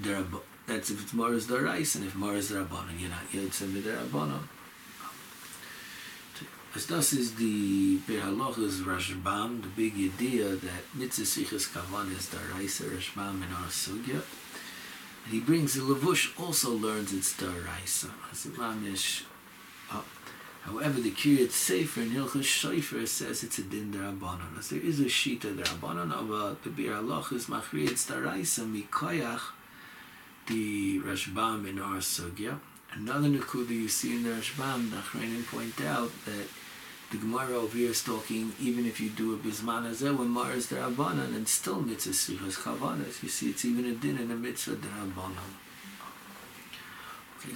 dar 0.00 0.24
that's 0.66 0.90
if 0.90 1.02
it's 1.02 1.12
maras 1.12 1.46
daraisa, 1.46 1.96
and 1.96 2.04
if 2.06 2.14
maras 2.14 2.48
the 2.48 2.60
rabbanon, 2.60 2.98
you're 2.98 3.10
not 3.10 3.30
yaitz 3.32 3.62
in 3.62 3.74
the 3.74 3.80
rabbanon. 3.80 4.42
As 6.72 6.86
das 6.86 7.12
is 7.12 7.34
the 7.34 7.98
Behalachas 7.98 8.84
Rashbam, 8.84 9.62
the 9.62 9.68
big 9.68 9.94
idea 9.94 10.50
that 10.50 10.84
mitzvah 10.94 11.24
sichas 11.24 11.66
kavan 11.72 12.12
is 12.12 12.28
daraisa 12.28 12.88
Rashbam 12.88 13.42
in 13.42 13.52
our 13.52 13.66
sugya. 13.66 14.22
And 15.24 15.34
he 15.34 15.40
brings 15.40 15.74
the 15.74 15.80
Lavush 15.82 16.40
also 16.40 16.70
learns 16.70 17.12
it's 17.12 17.32
daraisa. 17.32 18.10
As 18.30 18.44
the 18.44 18.50
Ramish 18.50 19.24
uh, 19.24 19.29
However, 20.62 21.00
the 21.00 21.10
Kiryat 21.10 21.52
Sefer 21.52 22.02
in 22.02 22.10
Hilchas 22.10 22.44
Shaifer 22.44 23.08
says 23.08 23.42
it's 23.42 23.58
a 23.58 23.62
din 23.62 23.92
derabanan. 23.92 24.58
As 24.58 24.68
there 24.68 24.80
is 24.80 25.00
a 25.00 25.04
derabanan 25.04 26.12
of 26.12 26.30
a 26.30 26.56
the 26.62 26.70
Bir 26.70 26.92
Halachas 26.92 27.46
Machriyat 27.46 27.96
Daraisa 28.06 28.64
Mikoyach 28.70 29.40
the 30.46 31.00
Rashbam 31.00 31.68
in 31.68 31.78
our 31.78 31.98
Sugya. 31.98 32.58
Another 32.92 33.28
Nakuda 33.28 33.70
you 33.70 33.88
see 33.88 34.16
in 34.16 34.24
the 34.24 34.30
Rashbam, 34.30 34.90
Nachrenim 34.90 35.46
point 35.46 35.80
out 35.86 36.10
that 36.24 36.46
the 37.10 37.16
Gemara 37.16 37.56
over 37.56 37.76
here 37.76 37.90
is 37.90 38.02
talking 38.02 38.52
even 38.60 38.84
if 38.84 39.00
you 39.00 39.10
do 39.10 39.34
a 39.34 39.36
Bisman 39.38 39.88
Azeh 39.88 40.16
when 40.16 40.28
Mar 40.28 40.52
is 40.52 40.66
derabanan 40.66 41.34
and 41.36 41.48
still 41.48 41.80
mitzvah 41.80 42.12
Sichas 42.12 42.58
Chavanas. 42.58 43.22
You 43.22 43.28
see, 43.28 43.50
it's 43.50 43.64
even 43.64 43.84
a 43.84 43.94
din 43.94 44.18
in 44.18 44.30
a 44.30 44.36
mitzvah 44.36 44.76
derabanan. 44.76 45.69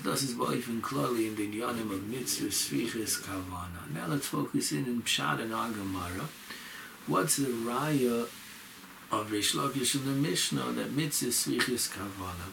Das 0.02 0.22
ist 0.22 0.38
bei 0.38 0.46
euch 0.46 0.68
in 0.68 0.80
Klali 0.80 1.26
in 1.26 1.36
den 1.36 1.52
Jahren 1.52 1.90
of 1.90 2.00
Mitzvah, 2.08 2.50
Svichis, 2.50 3.20
Kavana. 3.20 3.84
Now 3.92 4.06
let's 4.08 4.28
focus 4.28 4.72
in 4.72 4.86
in 4.86 5.02
Pshat 5.02 5.40
and 5.40 5.52
Agamara. 5.52 6.26
What's 7.06 7.36
the 7.36 7.48
raya 7.48 8.26
of 9.10 9.30
Rish 9.30 9.54
Lakish 9.54 9.94
in 9.94 10.06
the 10.06 10.28
Mishnah 10.28 10.72
that 10.72 10.92
Mitzvah, 10.92 11.26
Svichis, 11.26 11.90
Kavana? 11.90 12.48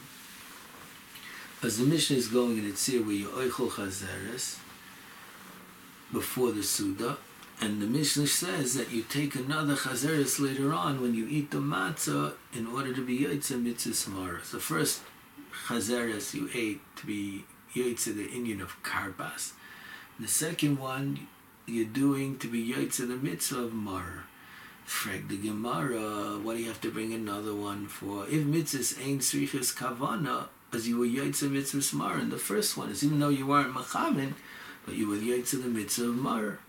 As 1.64 1.78
the 1.78 1.86
Mishnah 1.86 2.18
is 2.18 2.28
going 2.28 2.58
in 2.58 2.68
its 2.68 2.86
here 2.86 3.02
where 3.02 3.16
you 3.16 3.30
oichel 3.30 3.70
chazeres 3.70 4.58
before 6.12 6.52
the 6.52 6.64
Suda, 6.64 7.16
and 7.62 7.82
the 7.82 7.88
Mishnah 7.88 8.28
says 8.28 8.74
that 8.74 8.92
you 8.92 9.04
take 9.04 9.36
another 9.36 9.76
chazeres 9.76 10.38
later 10.38 10.74
on 10.74 11.00
when 11.02 11.14
you 11.14 11.28
eat 11.30 11.52
the 11.52 11.60
matzah 11.60 12.34
in 12.54 12.68
order 12.68 12.94
to 12.94 13.06
be 13.06 13.20
Yitzah 13.20 13.62
Mitzvah 13.62 13.92
Smara. 13.92 14.52
The 14.52 14.60
first 14.60 15.02
chazeres 15.67 16.34
you 16.34 16.50
ate 16.53 16.81
to 16.98 17.05
be 17.05 17.46
yotze 17.74 18.15
the 18.15 18.29
Indian 18.29 18.62
of 18.62 18.81
karbas. 18.84 19.53
The 20.20 20.27
second 20.27 20.77
one 20.77 21.27
you're 21.65 21.86
doing 21.86 22.38
to 22.39 22.48
be 22.48 22.74
yotze 22.74 22.98
the 22.98 23.15
mitzvah 23.15 23.63
of 23.63 23.74
mar. 23.74 24.25
Frag 24.86 25.29
the 25.29 25.38
Gemara, 25.38 26.39
what 26.39 26.58
do 26.58 26.63
you 26.63 26.67
have 26.67 26.81
to 26.81 26.91
bring 26.91 27.13
another 27.13 27.55
one 27.55 27.88
for? 27.88 28.25
If 28.25 28.43
mitzvahs 28.43 29.05
ain't 29.05 29.22
srichas 29.22 29.75
kavana, 29.75 30.48
as 30.74 30.88
you 30.88 30.98
were 30.98 31.05
yotze 31.05 31.39
the 31.39 31.50
mitzvah 31.50 31.77
of 31.77 31.93
mar 31.93 32.20
in 32.20 32.29
the 32.29 32.38
first 32.38 32.75
one, 32.75 32.89
is 32.89 33.03
even 33.03 33.20
though 33.20 33.29
you 33.29 33.48
weren't 33.48 33.74
machavin, 33.74 34.34
but 34.86 34.96
you 34.96 35.08
were 35.08 35.15
yotze 35.15 35.51
the 35.51 35.70
mitzvah 35.70 36.10
of 36.10 36.15
mar. 36.15 36.60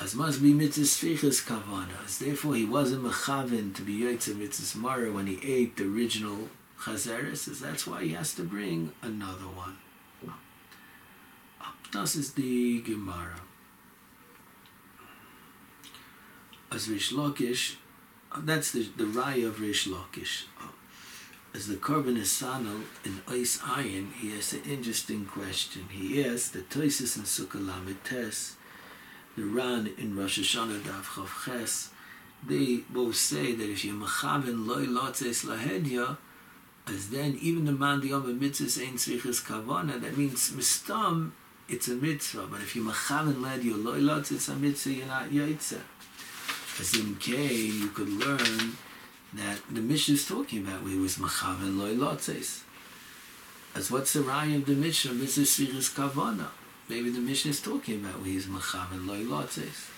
As 0.00 0.14
must 0.14 0.42
be 0.42 0.52
mitzvah 0.52 0.84
srichas 0.84 1.44
kavana. 1.44 2.04
As 2.04 2.18
therefore 2.18 2.54
he 2.54 2.64
wasn't 2.64 3.04
machavin 3.04 3.74
to 3.74 3.82
be 3.82 4.00
yotze 4.00 4.26
the 4.26 4.34
mitzvah 4.34 4.78
of 4.78 4.82
mar 4.82 5.10
when 5.10 5.26
he 5.26 5.40
ate 5.42 5.76
the 5.76 5.84
original 5.84 6.50
Chazeres 6.80 7.38
says 7.38 7.60
that's 7.60 7.86
why 7.86 8.02
he 8.02 8.10
has 8.10 8.34
to 8.34 8.42
bring 8.42 8.92
another 9.02 9.46
one. 9.46 9.78
Das 11.92 12.16
is 12.16 12.32
the 12.32 12.80
Gemara. 12.80 13.40
As 16.72 16.88
Rish 16.88 17.12
Lakish, 17.12 17.76
that's 18.38 18.72
the, 18.72 18.88
the 18.96 19.04
Raya 19.04 19.46
of 19.46 19.60
Rish 19.60 19.86
Lakish. 19.86 20.44
As 21.54 21.68
the 21.68 21.76
Korban 21.76 22.18
Esanel 22.18 22.82
in 23.04 23.20
Ois 23.28 23.60
Ayin, 23.60 24.12
he 24.14 24.34
has 24.34 24.52
an 24.54 24.62
interesting 24.68 25.24
question. 25.24 25.86
He 25.88 26.24
asks 26.24 26.48
the 26.48 26.62
Toisis 26.62 27.16
in 27.16 27.22
Sukkah 27.22 27.64
Lamites, 27.64 28.54
the 29.36 29.44
Ran 29.44 29.86
in 29.96 30.16
Rosh 30.16 30.40
Hashanah 30.40 30.84
Dav 30.84 31.06
Chav 31.06 31.44
Ches, 31.44 31.90
they 32.46 32.78
both 32.90 33.16
say 33.16 33.54
that 33.54 33.70
if 33.70 33.84
you're 33.84 33.94
Machavin 33.94 34.66
Loi 34.66 34.86
Lotzes 34.86 35.44
Lahedya, 35.44 36.18
as 36.86 37.08
then 37.08 37.38
even 37.40 37.64
the 37.64 37.72
man 37.72 38.00
the 38.00 38.08
Yom 38.08 38.38
mitzvah 38.38 38.82
ain't 38.82 38.96
tzrichas 38.96 39.42
kavana, 39.42 40.00
that 40.00 40.16
means 40.16 40.50
mistam, 40.50 41.30
it's 41.68 41.88
a 41.88 41.94
mitzvah. 41.94 42.46
But 42.50 42.60
if 42.60 42.76
you 42.76 42.84
machavin 42.84 43.40
led 43.40 43.64
your 43.64 43.78
loylot, 43.78 44.30
it's 44.30 44.48
a 44.48 44.54
mitzvah, 44.54 44.92
you're 44.92 45.06
not 45.06 45.30
yaitza. 45.30 45.80
As 46.78 46.94
in 46.94 47.16
K, 47.16 47.54
you 47.54 47.88
could 47.88 48.08
learn 48.08 48.76
that 49.32 49.58
the 49.70 49.80
Mishnah 49.80 50.14
is 50.14 50.26
talking 50.26 50.66
about 50.66 50.82
we 50.82 50.98
was 50.98 51.16
machavin 51.16 51.76
loylotzes. 51.76 52.62
As 53.74 53.90
what's 53.90 54.12
the 54.12 54.20
raya 54.20 54.56
of 54.56 54.66
the 54.66 54.74
Mishnah? 54.74 55.14
Mitzvah 55.14 55.42
tzrichas 55.42 55.94
kavana. 55.94 56.48
Maybe 56.88 57.10
the 57.10 57.20
Mishnah 57.20 57.52
is 57.52 57.62
talking 57.62 58.04
about 58.04 58.20
we 58.22 58.34
was 58.34 58.46
machavin 58.46 59.06
loylotzes 59.06 59.93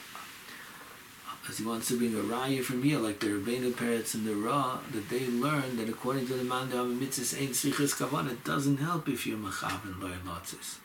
as 1.48 1.58
he 1.58 1.64
wants 1.64 1.88
to 1.88 1.98
bring 1.98 2.14
a 2.14 2.22
raya 2.22 2.62
from 2.62 2.82
here, 2.82 2.98
like 2.98 3.20
the 3.20 3.28
Rebbeinu 3.28 3.72
Peretz 3.72 4.14
and 4.14 4.26
the 4.26 4.34
Ra, 4.34 4.78
that 4.92 5.08
they 5.08 5.26
learn 5.26 5.76
that 5.76 5.88
according 5.88 6.26
to 6.26 6.34
the 6.34 6.44
man 6.44 6.70
the 6.70 6.76
mitzvahs 6.76 7.40
ain't 7.40 7.52
svichas 7.52 7.94
kavan, 7.94 8.30
it 8.30 8.44
doesn't 8.44 8.78
help 8.78 9.08
if 9.08 9.26
you're 9.26 9.38
machav 9.38 9.84
and 9.84 10.02
learn 10.02 10.20
lotzis. 10.26 10.78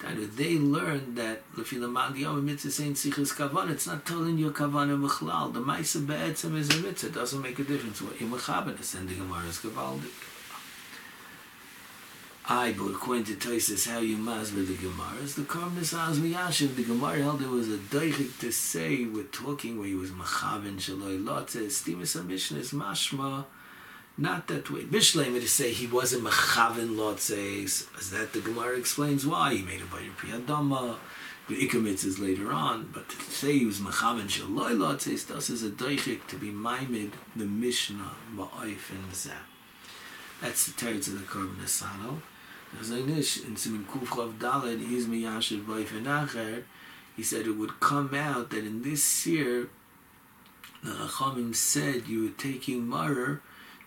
That 0.00 0.36
they 0.36 0.58
learn 0.58 1.14
that 1.14 1.42
if 1.56 1.72
man 1.72 2.14
the 2.14 2.20
mitzvahs 2.24 2.84
ain't 2.84 2.96
svichas 2.96 3.32
kavan, 3.36 3.70
it's 3.70 3.86
not 3.86 4.04
telling 4.04 4.38
you 4.38 4.50
kavan 4.50 4.92
and 4.92 5.04
mechlal. 5.04 5.52
The 5.52 5.60
ma'isa 5.60 6.06
be'etzem 6.06 6.56
is 6.56 6.70
a 6.70 6.80
mitzvah. 6.80 7.08
It 7.08 7.14
doesn't 7.14 7.40
make 7.40 7.58
a 7.58 7.64
difference 7.64 8.02
what 8.02 8.20
you're 8.20 8.28
machav. 8.28 8.66
And 8.66 9.08
the 9.08 9.14
Gemara 9.14 9.46
is 9.46 9.58
gavaldik. 9.58 10.31
I, 12.48 12.72
but 12.72 12.86
according 12.86 13.22
to 13.24 13.34
Tosis, 13.34 13.88
how 13.88 14.00
you 14.00 14.16
masber 14.16 14.66
the 14.66 14.74
Gemara 14.74 15.22
is 15.22 15.36
the 15.36 15.42
Karmnis 15.42 15.94
Azmiyashiv. 15.94 16.74
The 16.74 16.82
Gemara 16.82 17.22
held 17.22 17.38
there 17.38 17.48
was 17.48 17.68
a 17.68 17.76
deichik 17.76 18.40
to 18.40 18.50
say 18.50 19.04
we're 19.04 19.22
talking 19.22 19.78
where 19.78 19.86
he 19.86 19.94
was 19.94 20.10
machavin 20.10 20.74
shaloi 20.78 21.22
lotzes. 21.22 21.70
Stimus 21.70 22.16
is 22.56 22.72
mashma, 22.72 23.44
not 24.18 24.48
that 24.48 24.68
way. 24.72 24.82
Mishlema 24.82 25.40
to 25.40 25.48
say 25.48 25.72
he 25.72 25.86
wasn't 25.86 26.24
machavin 26.24 26.96
lotzes, 26.96 27.86
as 27.96 28.10
that 28.10 28.32
the 28.32 28.40
Gemara 28.40 28.76
explains 28.76 29.24
why 29.24 29.54
he 29.54 29.62
made 29.62 29.80
a 29.80 29.84
bayir 29.84 30.10
priyadama. 30.16 30.96
The 31.48 31.68
ikamitz 31.68 32.04
is 32.04 32.18
later 32.18 32.50
on, 32.50 32.90
but 32.92 33.08
to 33.08 33.16
say 33.30 33.56
he 33.58 33.66
was 33.66 33.78
machavin 33.78 34.26
shaloi 34.26 34.72
lotzes, 34.72 35.28
thus 35.28 35.48
is 35.48 35.62
a 35.62 35.70
deichik 35.70 36.26
to 36.26 36.36
be 36.36 36.50
maimed 36.50 37.12
the 37.36 37.44
Mishnah 37.44 38.16
ma'oif 38.34 38.90
and 38.90 39.12
zeh. 39.12 39.30
That's 40.40 40.66
the 40.66 40.72
teretz 40.72 41.06
of 41.06 41.20
the 41.20 41.24
Korban 41.24 41.62
Asano. 41.62 42.20
Simin. 42.80 43.22
He 47.14 47.22
said 47.22 47.46
it 47.46 47.52
would 47.52 47.80
come 47.80 48.14
out 48.14 48.50
that 48.50 48.64
in 48.64 48.82
this 48.82 49.26
year 49.26 49.68
the 50.82 50.90
Chachamim 50.90 51.54
said 51.54 52.08
you 52.08 52.24
were 52.24 52.30
taking 52.30 52.88
Marer 52.88 53.40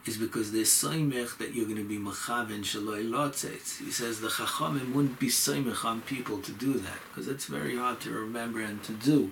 is 0.06 0.18
because 0.18 0.51
they're 0.51 0.63
soimech 0.63 1.38
that 1.39 1.56
you're 1.56 1.65
going 1.65 1.77
to 1.77 1.84
be 1.84 1.98
machaven 1.98 2.63
shaloi 2.63 3.10
lotzes. 3.10 3.84
He 3.84 3.92
says 3.92 4.22
the 4.22 4.27
Chachamim 4.27 4.94
wouldn't 4.94 5.20
be 5.20 5.27
soimech 5.27 5.84
on 5.84 6.01
people 6.01 6.42
to 6.42 6.51
do 6.51 6.74
that 6.74 7.00
because 7.10 7.27
it's 7.27 7.46
very 7.46 7.75
hard 7.75 8.00
to 8.01 8.12
remember 8.12 8.62
and 8.62 8.84
to 8.84 8.94
do. 8.94 9.32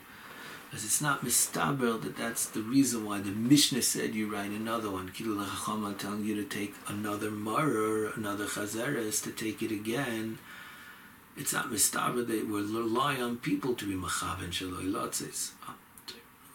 Because 0.73 0.85
it's 0.85 1.01
not 1.01 1.23
mistaber 1.23 2.01
that 2.01 2.17
that's 2.17 2.47
the 2.47 2.63
reason 2.63 3.05
why 3.05 3.19
the 3.19 3.29
Mishnah 3.29 3.83
said 3.83 4.15
you 4.15 4.33
write 4.33 4.49
another 4.49 4.89
one. 4.89 5.09
Kilu 5.09 5.45
Chachama 5.45 5.95
telling 5.95 6.25
you 6.25 6.33
to 6.33 6.45
take 6.45 6.73
another 6.87 7.29
maror, 7.29 8.17
another 8.17 8.45
chazeres, 8.45 9.21
to 9.21 9.29
take 9.29 9.61
it 9.61 9.71
again. 9.71 10.39
It's 11.37 11.53
not 11.53 11.69
mistaber 11.69 12.25
that 12.25 12.47
we 12.47 12.59
rely 12.59 13.21
on 13.21 13.37
people 13.37 13.75
to 13.75 13.85
be 13.85 13.93
machaven 13.93 14.49
shaloi 14.49 14.91
lotzes. 14.91 15.51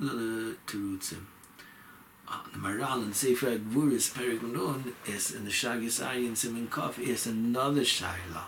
The 0.01 0.57
terutzim. 0.67 1.27
The 2.53 2.59
Maral 2.59 3.05
in 3.05 3.13
Sefer 3.13 3.57
Gvuris 3.57 4.13
Perik 4.13 4.43
Nun 4.43 4.95
is 5.07 5.31
in 5.33 5.45
the 5.45 5.53
Shagis 5.53 6.05
Ayin 6.05 6.37
Simin 6.37 6.67
Kaf 6.67 6.99
is 6.99 7.29
another 7.29 7.83
shayla 7.83 8.47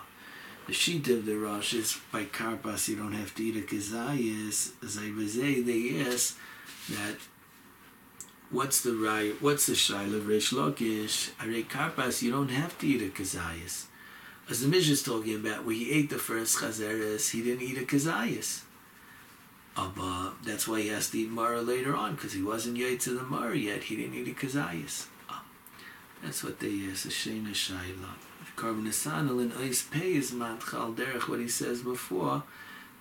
the 0.67 0.73
sheet 0.73 1.07
of 1.09 1.25
the 1.25 1.35
Rosh 1.35 1.73
is 1.73 1.99
by 2.11 2.25
Karpas, 2.25 2.87
you 2.87 2.95
don't 2.95 3.13
have 3.13 3.33
to 3.35 3.43
eat 3.43 3.57
a 3.57 3.61
kazayas. 3.61 4.71
As 4.83 4.97
I 4.97 5.11
say, 5.25 5.61
they 5.61 6.01
ask 6.01 6.37
that 6.89 7.17
what's 8.51 8.81
the 8.81 8.93
right, 8.93 9.33
what's 9.41 9.65
the 9.65 9.73
shaila 9.73 10.17
of 10.17 10.27
Rish 10.27 10.51
Lakish? 10.51 11.31
Are 11.39 11.47
Karpas, 11.63 12.21
you 12.21 12.31
don't 12.31 12.49
have 12.49 12.77
to 12.79 12.87
eat 12.87 13.01
a 13.01 13.09
kazayas. 13.09 13.85
As 14.49 14.61
the 14.61 14.67
Mishnah 14.67 14.93
is 14.93 15.03
talking 15.03 15.35
about, 15.35 15.65
when 15.65 15.75
he 15.75 15.91
ate 15.91 16.09
the 16.09 16.17
first 16.17 16.57
chazeres, 16.57 17.31
he 17.31 17.41
didn't 17.41 17.63
eat 17.63 17.77
a 17.77 17.85
kazayas. 17.85 18.61
Uh, 19.77 20.31
that's 20.45 20.67
why 20.67 20.81
he 20.81 20.89
has 20.89 21.09
to 21.09 21.19
eat 21.19 21.29
Mara 21.29 21.61
later 21.61 21.95
on, 21.95 22.15
because 22.15 22.33
he 22.33 22.43
wasn't 22.43 22.75
yet 22.77 22.99
to 23.01 23.11
the 23.11 23.23
Mara 23.23 23.55
yet. 23.57 23.83
He 23.83 23.95
didn't 23.95 24.15
eat 24.15 24.27
a 24.27 24.33
kazayas. 24.33 25.07
Uh, 25.29 25.39
that's 26.21 26.43
what 26.43 26.59
they 26.59 26.87
ask, 26.91 27.05
a 27.05 27.09
Shena 27.09 27.51
Shaila. 27.51 28.30
Carbon 28.61 28.85
Asanal 28.85 29.41
and 29.41 29.51
Ois 29.53 29.89
Pei 29.89 30.13
is 30.13 30.31
Matchal 30.31 30.93
Derech, 30.93 31.27
what 31.27 31.39
he 31.39 31.47
says 31.47 31.81
before, 31.81 32.43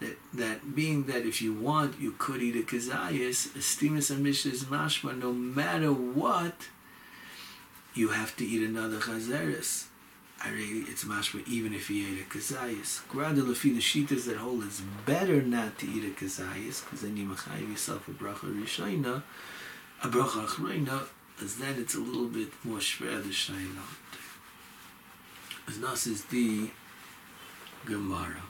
that, 0.01 0.17
that 0.33 0.75
being 0.75 1.05
that 1.05 1.27
if 1.27 1.43
you 1.43 1.53
want, 1.53 2.01
you 2.01 2.15
could 2.17 2.41
eat 2.41 2.57
a 2.57 2.61
kazayas, 2.61 3.55
estimus 3.55 4.11
and 4.11 4.27
is 4.27 4.65
mashma, 4.65 5.19
no 5.19 5.35
matter 5.35 5.93
what, 5.93 6.69
you 7.93 8.09
have 8.09 8.35
to 8.39 8.47
eat 8.47 8.67
another 8.67 9.01
chazeres. 9.01 9.89
It's 10.43 11.05
mashma 11.05 11.47
even 11.47 11.75
if 11.75 11.91
you 11.91 12.07
ate 12.07 12.23
a 12.23 12.25
kazayas. 12.25 13.07
Grada 13.09 13.43
lefi 13.43 13.75
the 13.75 13.81
shitas 13.81 14.25
that 14.25 14.39
hold 14.39 14.65
it's 14.65 14.81
better 15.05 15.43
not 15.43 15.79
to 15.81 15.87
eat 15.87 16.05
a 16.05 16.25
kazayas, 16.25 16.83
because 16.83 17.03
then 17.03 17.19
you 17.19 17.27
machayiv 17.27 17.69
yourself 17.69 18.09
a 18.09 18.13
bracha 18.13 18.51
rishayna, 18.51 19.23
a 20.03 20.09
bracha 20.09 20.47
achrayna, 20.47 21.03
as 21.43 21.57
then 21.57 21.79
it's 21.79 21.95
a 21.95 22.01
little 22.01 22.29
bit 22.29 22.49
more 22.65 22.79
shver 22.79 23.23
the 23.23 23.29
shayna. 23.29 23.83
As 25.71 25.79
nas 25.79 26.07
is 26.09 26.25
the 26.25 26.69
Gemara. 27.85 28.43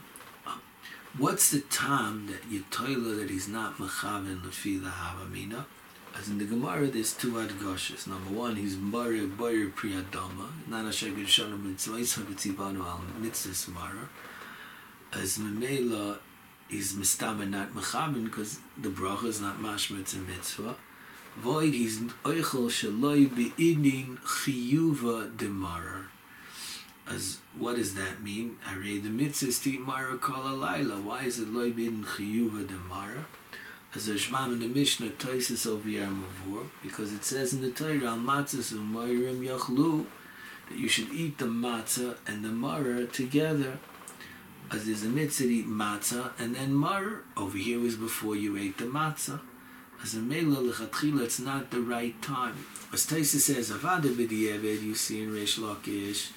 What's 1.18 1.50
the 1.50 1.60
time 1.60 2.28
that 2.28 2.50
you 2.50 2.64
toilet 2.70 3.16
that 3.16 3.28
he's 3.28 3.46
not 3.46 3.76
mechaven 3.76 4.40
lefi 4.40 4.82
the 4.82 4.88
havamina? 4.88 5.66
As 6.18 6.30
in 6.30 6.38
the 6.38 6.46
Gemara, 6.46 6.86
there's 6.86 7.12
two 7.12 7.32
adgoshes. 7.32 8.06
Number 8.06 8.30
one, 8.30 8.56
he's 8.56 8.74
bari 8.74 9.26
bari 9.26 9.66
priyadama, 9.66 10.48
nana 10.66 10.88
sheged 10.88 11.26
shana 11.26 11.60
mitzvahs 11.62 12.18
habitzibanu 12.18 12.82
al 12.86 13.02
mitzvahs 13.20 13.68
mara. 13.68 14.08
As 15.12 15.36
memela, 15.36 16.20
he's 16.68 16.94
mistama 16.94 17.46
not 17.46 17.74
mechaven 17.74 18.24
because 18.24 18.60
the 18.80 18.88
bracha 18.88 19.26
is 19.26 19.42
not 19.42 19.58
mashmitz 19.58 20.14
and 20.14 20.26
mitzvah. 20.26 20.74
Void, 21.36 21.74
he's 21.74 21.98
oichel 22.24 22.70
shaloi 22.70 23.28
be'idin 23.28 24.16
chiyuva 24.20 25.36
demara 25.36 26.06
as 27.10 27.38
what 27.58 27.76
does 27.76 27.94
that 27.94 28.22
mean? 28.22 28.56
I 28.66 28.74
read 28.76 29.02
the 29.02 29.10
mitzvah 29.10 29.52
to 29.52 29.78
mara 29.78 30.16
kol. 30.18 30.58
Why 30.58 31.22
is 31.24 31.38
it 31.38 31.48
loy 31.48 31.72
bin 31.72 32.04
chiyuva 32.04 32.68
de 32.68 32.74
mara? 32.74 33.26
As 33.94 34.08
a 34.08 34.14
shmam 34.14 34.52
in 34.52 34.60
the 34.60 34.68
Mishnah, 34.68 35.10
Toises 35.10 35.66
over 35.66 35.88
Yom 35.88 36.24
because 36.82 37.12
it 37.12 37.24
says 37.24 37.52
in 37.52 37.60
the 37.60 37.70
Torah, 37.70 38.12
al 38.12 38.18
matzahs 38.18 38.72
u'mayrim 38.72 39.44
yachlu, 39.44 40.06
that 40.68 40.78
you 40.78 40.88
should 40.88 41.10
eat 41.12 41.38
the 41.38 41.46
matzah 41.46 42.16
and 42.26 42.44
the 42.44 42.50
mara 42.50 43.06
together. 43.06 43.78
As 44.70 44.86
there's 44.86 45.02
a 45.02 45.08
mitzvah 45.08 45.42
to 45.42 45.52
eat 45.52 45.66
matzah 45.66 46.30
and 46.38 46.54
then 46.54 46.72
mara. 46.72 47.22
Over 47.36 47.58
here 47.58 47.80
was 47.80 47.96
before 47.96 48.36
you 48.36 48.56
ate 48.56 48.78
the 48.78 48.84
matzah. 48.84 49.40
As 50.02 50.14
a 50.14 50.18
mela 50.18 50.58
lechatchila, 50.58 51.22
it's 51.22 51.40
not 51.40 51.70
the 51.72 51.80
right 51.80 52.20
time. 52.22 52.64
As 52.92 53.06
Taisa 53.06 53.38
says, 53.38 53.70
avada 53.70 54.14
b'di'eved, 54.14 54.82
you 54.82 54.94
see 54.94 55.22
in 55.22 55.30
Reish 55.30 55.58
Lakish, 55.58 56.30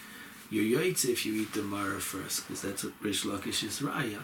you're 0.61 0.81
if 0.81 1.25
you 1.25 1.33
eat 1.41 1.53
the 1.53 1.61
mara 1.61 1.99
first, 1.99 2.47
because 2.47 2.61
that's 2.61 2.83
what 2.83 2.93
Rish 3.01 3.23
Lakish 3.23 3.63
is 3.63 3.79
raya. 3.79 4.19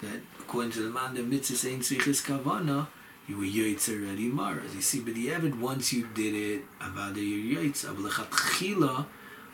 That 0.00 0.20
according 0.40 0.72
to 0.72 0.82
the 0.82 0.90
man, 0.90 1.14
the 1.14 1.22
mitzvah 1.22 1.68
ain't 1.68 1.82
sichas 1.82 2.24
kavana, 2.24 2.88
you 3.28 3.38
were 3.38 3.44
yoitze 3.44 3.88
already 3.88 4.26
mara. 4.26 4.62
You 4.74 4.82
see, 4.82 5.00
but 5.00 5.14
the 5.14 5.28
evid 5.28 5.60
once 5.60 5.92
you 5.92 6.08
did 6.14 6.34
it, 6.34 6.64
avada 6.80 7.16
you're 7.16 7.62
yoitze. 7.62 7.86
Avlechatchila, 7.86 9.06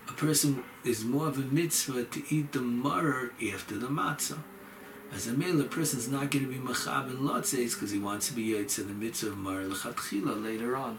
a 0.08 0.12
person 0.12 0.64
is 0.84 1.04
more 1.04 1.28
of 1.28 1.36
a 1.36 1.42
mitzvah 1.42 2.04
to 2.04 2.22
eat 2.34 2.52
the 2.52 2.60
mara 2.60 3.30
after 3.52 3.76
the 3.76 3.88
matzah. 3.88 4.38
As 5.12 5.26
a 5.26 5.32
male, 5.32 5.60
a 5.60 5.64
person 5.64 5.98
is 5.98 6.08
not 6.08 6.30
going 6.30 6.46
to 6.46 6.50
be 6.50 6.58
machab 6.58 7.08
in 7.10 7.18
lotzes 7.18 7.74
because 7.74 7.90
he 7.90 7.98
wants 7.98 8.28
to 8.28 8.34
be 8.34 8.48
yoitze 8.48 8.78
in 8.78 8.88
the 8.88 8.94
mitzvah 8.94 9.28
of 9.28 9.38
mara 9.38 9.64
lechatchila 9.64 10.42
later 10.42 10.76
on. 10.76 10.98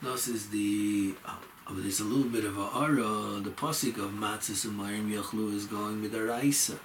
This 0.00 0.28
is 0.28 0.48
the 0.50 1.14
oh, 1.26 1.38
but 1.68 1.82
there's 1.82 2.00
a 2.00 2.04
little 2.04 2.30
bit 2.30 2.44
of 2.44 2.56
a 2.56 2.68
ara. 2.74 3.40
The 3.40 3.50
pasuk 3.50 3.98
of 3.98 4.12
matzah 4.12 4.66
umayim 4.66 5.12
yachlu 5.12 5.54
is 5.54 5.66
going 5.66 6.00
with 6.00 6.12
the 6.12 6.22
raisa. 6.22 6.78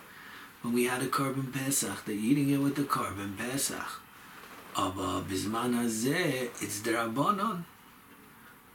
When 0.62 0.74
we 0.74 0.86
had 0.86 1.02
a 1.02 1.08
carbon 1.08 1.52
pesach, 1.54 2.04
they're 2.06 2.16
eating 2.16 2.50
it 2.50 2.58
with 2.58 2.76
the 2.76 2.84
carbon 2.84 3.36
pesach. 3.38 4.02
Aber 4.76 5.22
bisman 5.22 5.74
hazeh, 5.74 6.50
it's 6.62 6.82
the 6.82 6.92
rabbanon. 6.92 7.64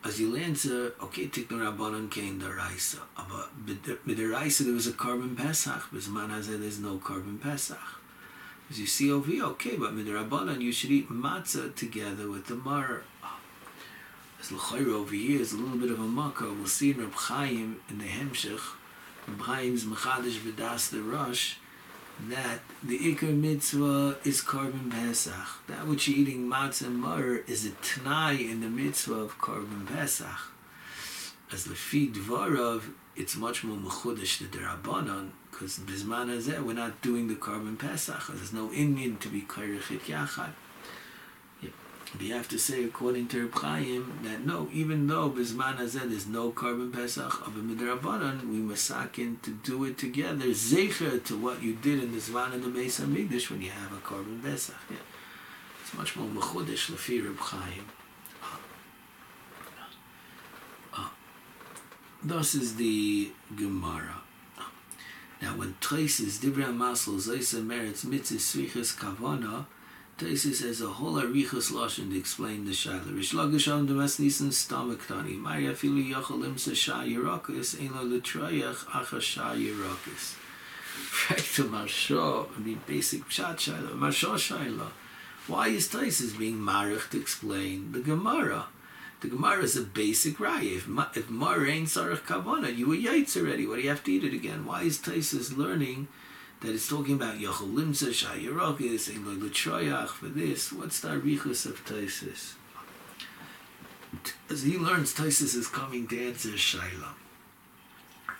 As 0.04 0.18
you 0.20 0.36
answer, 0.36 0.94
okay, 1.02 1.26
take 1.26 1.48
the 1.48 1.56
rabbanon 1.56 2.10
came 2.10 2.38
the 2.38 2.50
raisa. 2.52 2.98
Aber 3.16 3.48
with 3.66 4.16
the 4.16 4.24
raisa 4.26 4.64
there 4.64 4.74
was 4.74 4.86
a 4.86 4.92
carbon 4.92 5.36
pesach. 5.36 5.90
Bisman 5.92 6.30
hazeh, 6.30 6.58
there's 6.58 6.78
no 6.78 6.96
carbon 6.98 7.38
pesach. 7.38 7.78
As 8.70 8.78
you 8.80 8.86
see 8.86 9.10
over 9.10 9.30
here, 9.30 9.44
okay, 9.44 9.76
but 9.76 9.94
with 9.94 10.06
the 10.06 10.12
rabbanon 10.12 10.60
you 10.60 10.72
should 10.72 10.90
eat 10.90 11.10
matzah 11.10 11.74
together 11.74 12.30
with 12.30 12.46
the 12.46 12.54
mar. 12.54 13.02
As 14.40 14.52
L'chayra 14.52 14.92
over 14.92 15.14
here 15.14 15.40
is 15.40 15.52
a 15.52 15.56
little 15.56 15.78
bit 15.78 15.90
of 15.90 15.98
a 15.98 16.04
makkah. 16.04 16.52
We'll 16.52 16.66
see 16.66 16.92
in 16.92 16.98
Reb 16.98 17.12
Chaim 17.12 17.80
in 17.88 17.98
the 17.98 18.04
Hemshech, 18.04 18.60
Reb 19.26 19.44
Chaim's 19.44 19.84
Mechadish 19.84 20.38
V'das 20.38 20.90
the 20.90 21.02
Rosh, 21.02 21.56
that 22.28 22.60
the 22.82 22.98
Iker 22.98 23.34
Mitzvah 23.34 24.18
is 24.24 24.40
Korban 24.40 24.90
Pesach. 24.90 25.34
That 25.66 25.88
which 25.88 26.06
you're 26.06 26.18
eating 26.18 26.48
matzah 26.48 26.86
and 26.86 26.98
mar 26.98 27.38
is 27.48 27.66
a 27.66 27.70
Tanai 27.82 28.48
in 28.48 28.60
the 28.60 28.68
Mitzvah 28.68 29.14
of 29.14 29.38
Korban 29.38 29.86
Pesach. 29.88 30.52
As 31.52 31.64
the 31.64 31.74
feed 31.74 32.14
Dvarav, 32.14 32.82
it's 33.16 33.36
much 33.36 33.64
more 33.64 33.76
Mechudish 33.76 34.38
the 34.38 34.58
Rabbanon, 34.58 35.30
because 35.50 35.78
Bizman 35.80 36.28
Hazeh, 36.28 36.62
we're 36.62 36.74
not 36.74 37.02
doing 37.02 37.26
the 37.26 37.34
Korban 37.34 37.76
Pesach. 37.76 38.28
There's 38.28 38.52
no 38.52 38.70
Indian 38.70 39.16
to 39.18 39.28
be 39.28 39.42
Kairachit 39.42 40.02
Yachad. 40.02 40.50
We 42.18 42.30
have 42.30 42.48
to 42.48 42.58
say, 42.58 42.84
according 42.84 43.28
to 43.28 43.42
Reb 43.42 43.54
Chaim, 43.54 44.20
that 44.22 44.46
no, 44.46 44.68
even 44.72 45.06
though 45.08 45.30
Bizman 45.30 45.76
Hazeh 45.76 46.08
there's 46.08 46.26
no 46.26 46.50
carbon 46.50 46.90
pesach 46.90 47.46
of 47.46 47.56
a 47.56 47.60
midrabanan, 47.60 48.48
we 48.48 48.58
masakin 48.58 49.42
to 49.42 49.50
do 49.50 49.84
it 49.84 49.98
together, 49.98 50.46
zecher 50.46 51.22
to 51.24 51.36
what 51.36 51.62
you 51.62 51.74
did 51.74 52.02
in 52.02 52.12
the 52.12 52.18
Zvan 52.18 52.54
and 52.54 52.64
the 52.64 52.68
Beis 52.68 52.98
Hamikdash 53.00 53.50
when 53.50 53.60
you 53.60 53.70
have 53.70 53.92
a 53.92 54.00
carbon 54.00 54.40
pesach. 54.42 54.74
Yeah. 54.90 54.96
It's 55.82 55.92
much 55.92 56.16
more 56.16 56.28
mechudish 56.28 56.90
lefi 56.90 57.22
Reb 57.24 57.38
Chaim. 57.38 57.84
Uh, 60.94 61.08
thus 62.22 62.54
is 62.54 62.76
the 62.76 63.32
Gemara. 63.54 64.22
Now, 65.40 65.56
when 65.56 65.74
Toises, 65.80 66.38
Divrei 66.38 66.74
Masel, 66.76 67.14
Zoysa 67.14 67.64
Meretz, 67.64 68.04
Mitzvah, 68.04 68.38
Svichas, 68.38 68.96
Kavana, 68.96 69.66
Taisis 70.18 70.64
has 70.66 70.80
a 70.80 70.88
whole 70.88 71.14
arichas 71.14 71.70
lashon 71.70 72.10
to 72.10 72.18
explain 72.18 72.64
the 72.64 72.72
shaila. 72.72 73.16
Rish 73.16 73.34
Lakish 73.34 73.72
on 73.72 73.86
the 73.86 73.94
Nisan 73.94 74.50
stomach 74.50 75.06
tani. 75.06 75.34
Maria 75.34 75.74
filu 75.74 76.12
yachalim 76.12 76.58
sa 76.58 76.74
sha 76.74 77.04
yirakis 77.04 77.80
ein 77.80 77.94
lo 77.94 78.02
l'troyach 78.02 78.84
acha 78.86 79.20
sha 79.20 79.54
yirakis. 79.54 80.34
Back 81.28 81.38
to 81.38 81.64
Marsha, 81.66 82.48
I 82.56 82.58
mean 82.58 82.80
basic 82.84 83.28
pshat 83.28 83.58
shaila, 83.58 83.90
Marsha 83.92 84.34
shaila. 84.34 84.88
Why 85.46 85.68
is 85.68 85.88
Taisis 85.88 86.36
being 86.36 86.58
marich 86.58 87.10
to 87.10 87.20
explain 87.20 87.92
the 87.92 88.00
Gemara? 88.00 88.66
The 89.20 89.28
Gemara 89.28 89.62
is 89.62 89.76
a 89.76 89.82
basic 89.82 90.38
raya. 90.38 90.78
If, 90.78 90.88
ma, 90.88 91.06
if 91.14 91.30
Mar 91.30 91.64
ain't 91.64 91.86
sarach 91.86 92.22
kavana, 92.22 92.76
you 92.76 92.88
were 92.88 92.96
yaitz 92.96 93.40
already. 93.40 93.68
What 93.68 93.76
do 93.76 93.82
you 93.82 93.88
have 93.90 94.02
to 94.02 94.10
eat 94.10 94.24
it 94.24 94.34
again? 94.34 94.66
Why 94.66 94.82
is 94.82 94.98
Taisis 94.98 95.56
learning 95.56 96.08
that 96.60 96.74
it's 96.74 96.88
talking 96.88 97.14
about 97.14 97.38
Yochel 97.38 97.72
Limsa, 97.72 98.08
Shayirokis, 98.08 99.14
and 99.14 99.40
Lutroyach 99.40 100.08
for 100.08 100.26
this. 100.26 100.72
What's 100.72 101.00
the 101.00 101.08
Arichus 101.08 101.66
of 101.66 101.84
Taisis? 101.84 102.54
As 104.50 104.62
he 104.62 104.76
learns, 104.78 105.14
Taisis 105.14 105.54
is 105.54 105.68
coming 105.68 106.08
to 106.08 106.28
answer 106.28 106.50
Shaila. 106.50 107.14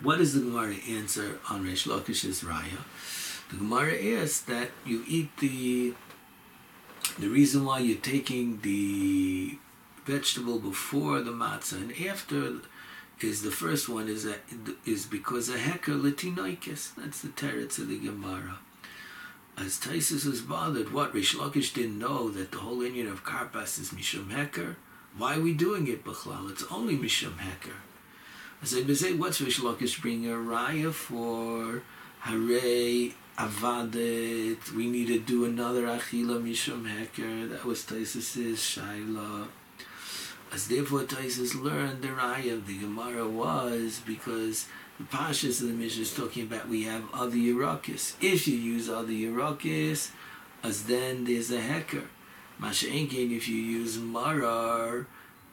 What 0.01 0.17
does 0.17 0.33
the 0.33 0.41
Gemara 0.41 0.75
answer 0.87 1.39
on 1.49 1.65
Reish 1.65 1.87
Lakish's 1.87 2.43
Raya? 2.43 2.83
The 3.51 3.57
Gemara 3.57 3.95
asks 4.21 4.41
that 4.41 4.71
you 4.85 5.03
eat 5.07 5.35
the 5.37 5.93
the 7.17 7.27
reason 7.27 7.65
why 7.65 7.79
you're 7.79 7.97
taking 7.97 8.61
the 8.61 9.57
vegetable 10.05 10.59
before 10.59 11.21
the 11.21 11.31
matzah 11.31 11.73
and 11.73 12.07
after 12.07 12.59
is 13.23 13.41
the 13.41 13.51
first 13.51 13.89
one 13.89 14.07
is 14.07 14.25
a, 14.25 14.35
is 14.85 15.05
because 15.05 15.49
a 15.49 15.57
hecker 15.57 15.93
latinoikis. 15.93 16.95
That's 16.95 17.21
the 17.21 17.29
teretz 17.29 17.77
of 17.79 17.89
the 17.89 17.99
Gemara. 17.99 18.59
As 19.57 19.77
Taisus 19.77 20.25
was 20.25 20.41
bothered, 20.41 20.93
what 20.93 21.13
Rish 21.13 21.35
Lakish 21.35 21.73
didn't 21.73 21.99
know 21.99 22.29
that 22.29 22.51
the 22.51 22.59
whole 22.59 22.81
Indian 22.81 23.07
of 23.07 23.25
Karpas 23.25 23.77
is 23.77 23.89
Mishum 23.89 24.31
Hecker. 24.31 24.77
Why 25.17 25.35
are 25.35 25.41
we 25.41 25.53
doing 25.53 25.87
it, 25.87 26.05
Bechlal? 26.05 26.49
It's 26.49 26.63
only 26.71 26.95
Mishum 26.95 27.37
Hecker. 27.39 27.75
I 28.61 28.65
said, 28.65 28.95
say, 28.95 29.13
what's 29.13 29.41
Rish 29.41 29.59
Lakish 29.59 30.01
bringing 30.01 30.31
a 30.31 30.35
raya 30.35 30.93
for? 30.93 31.83
Hare 32.21 33.11
Avadet. 33.37 34.71
We 34.71 34.89
need 34.89 35.07
to 35.07 35.19
do 35.19 35.43
another 35.43 35.83
Achila 35.83 36.41
Mishum 36.41 36.87
Hecker. 36.87 37.47
That 37.47 37.65
was 37.65 37.83
Taisus's 37.83 38.59
Shaila. 38.59 39.47
As 40.51 40.67
therefore 40.67 41.01
Taisus 41.01 41.61
learned 41.61 42.01
the 42.01 42.07
raya 42.09 42.53
of 42.53 42.67
the 42.67 42.77
Gemara 42.77 43.27
was 43.27 44.01
because 44.05 44.67
the 44.97 45.05
Pashas 45.05 45.61
of 45.61 45.67
the 45.67 45.73
Mishnah 45.73 46.01
is 46.01 46.13
talking 46.13 46.43
about 46.43 46.67
we 46.67 46.83
have 46.83 47.03
other 47.13 47.37
Yerakis. 47.37 48.15
If 48.19 48.47
you 48.47 48.57
use 48.57 48.89
other 48.89 49.13
Yerakis, 49.13 50.11
as 50.63 50.83
then 50.85 51.25
there's 51.25 51.51
a 51.51 51.61
hecker. 51.61 52.03
Masha 52.57 52.87
Enkin, 52.87 53.35
if 53.35 53.47
you 53.47 53.55
use 53.55 53.97
Marar, 53.97 55.05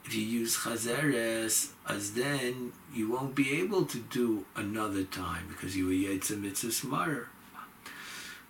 if 0.06 0.14
you 0.14 0.22
use 0.22 0.56
chazeres, 0.58 1.70
as 1.88 2.14
then 2.14 2.72
you 2.94 3.10
won't 3.10 3.34
be 3.34 3.60
able 3.60 3.84
to 3.86 3.98
do 3.98 4.44
another 4.54 5.02
time 5.02 5.46
because 5.48 5.76
you 5.76 5.86
were 5.86 5.92
yetzer 5.92 6.40
mitzvah 6.40 6.68
smarer. 6.68 7.26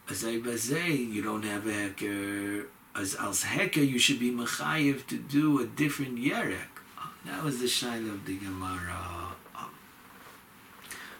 As 0.08 0.24
I 0.24 0.38
bazay, 0.38 0.94
you 0.96 1.22
don't 1.22 1.44
have 1.44 1.66
a 1.66 1.70
heker. 1.70 2.66
As 2.98 3.14
als 3.14 3.44
heker, 3.44 3.86
you 3.86 3.98
should 3.98 4.18
be 4.18 4.30
mechayiv 4.30 5.06
to 5.08 5.18
do 5.18 5.60
a 5.60 5.66
different 5.66 6.16
yerek. 6.18 6.80
Ah, 6.96 7.12
that 7.26 7.44
was 7.44 7.60
the 7.60 7.68
shine 7.68 8.08
of 8.08 8.24
the 8.24 8.36
Gemara. 8.38 9.34
Ah. 9.54 9.68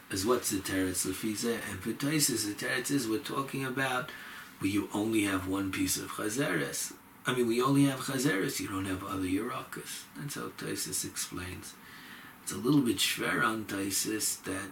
As 0.09 0.25
what's 0.25 0.49
the 0.49 0.57
teretz 0.57 1.05
lefiza? 1.05 1.59
And 1.69 1.79
for 1.79 1.91
Taisis, 1.91 2.47
the 2.47 2.65
teretz 2.65 2.89
is 2.89 3.07
we're 3.07 3.19
talking 3.19 3.63
about 3.63 4.09
where 4.57 4.71
you 4.71 4.89
only 4.91 5.25
have 5.25 5.47
one 5.47 5.71
piece 5.71 5.97
of 5.97 6.09
chazeres. 6.11 6.93
I 7.27 7.35
mean, 7.35 7.47
we 7.47 7.61
only 7.61 7.85
have 7.85 7.99
chazeres, 7.99 8.59
you 8.59 8.69
don't 8.69 8.85
have 8.85 9.03
other 9.03 9.27
yerakas. 9.27 10.05
That's 10.17 10.35
how 10.35 10.47
Taisis 10.57 11.05
explains. 11.05 11.75
It's 12.41 12.53
a 12.53 12.57
little 12.57 12.81
bit 12.81 12.97
shver 12.97 13.43
on 13.43 13.65
Taisis 13.65 14.41
that 14.43 14.71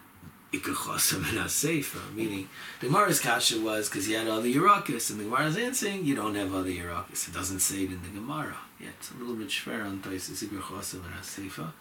meaning 0.51 2.49
the 2.79 2.87
Gemara's 2.87 3.19
kasha 3.19 3.59
was 3.59 3.89
because 3.89 4.05
he 4.05 4.13
had 4.13 4.27
other 4.27 4.47
yerakas, 4.47 5.09
and 5.09 5.19
the 5.19 5.25
Gemara's 5.25 5.57
answering, 5.57 6.05
you 6.05 6.15
don't 6.15 6.35
have 6.35 6.55
other 6.55 6.69
yerakas. 6.69 7.27
It 7.27 7.33
doesn't 7.33 7.59
say 7.59 7.83
it 7.83 7.91
in 7.91 8.01
the 8.01 8.09
Gemara. 8.09 8.55
Yeah, 8.79 8.89
it's 8.97 9.11
a 9.11 9.15
little 9.15 9.35
bit 9.35 9.49
shver 9.49 9.85
on 9.85 9.99
Taisis 9.99 10.43
ikachosam 10.43 11.05
and 11.05 11.15
asefa. 11.15 11.73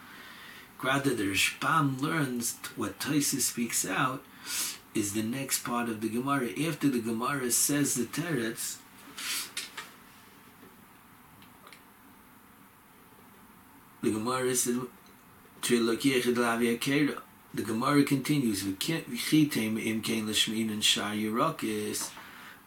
Rather, 0.82 1.14
the 1.14 1.26
Rishbam 1.28 1.98
learns 1.98 2.56
what 2.76 2.98
Taisis 2.98 3.42
speaks 3.42 3.86
out 3.86 4.22
is 4.94 5.14
the 5.14 5.22
next 5.22 5.64
part 5.64 5.88
of 5.88 6.00
the 6.00 6.08
Gemara. 6.08 6.50
After 6.68 6.88
the 6.88 7.00
Gemara 7.00 7.50
says 7.50 7.94
the 7.94 8.04
Teretz, 8.04 8.78
The 14.04 14.10
Gemara 14.10 14.54
says, 14.54 14.80
the 17.54 17.62
Gemara 17.62 18.02
continues, 18.02 18.64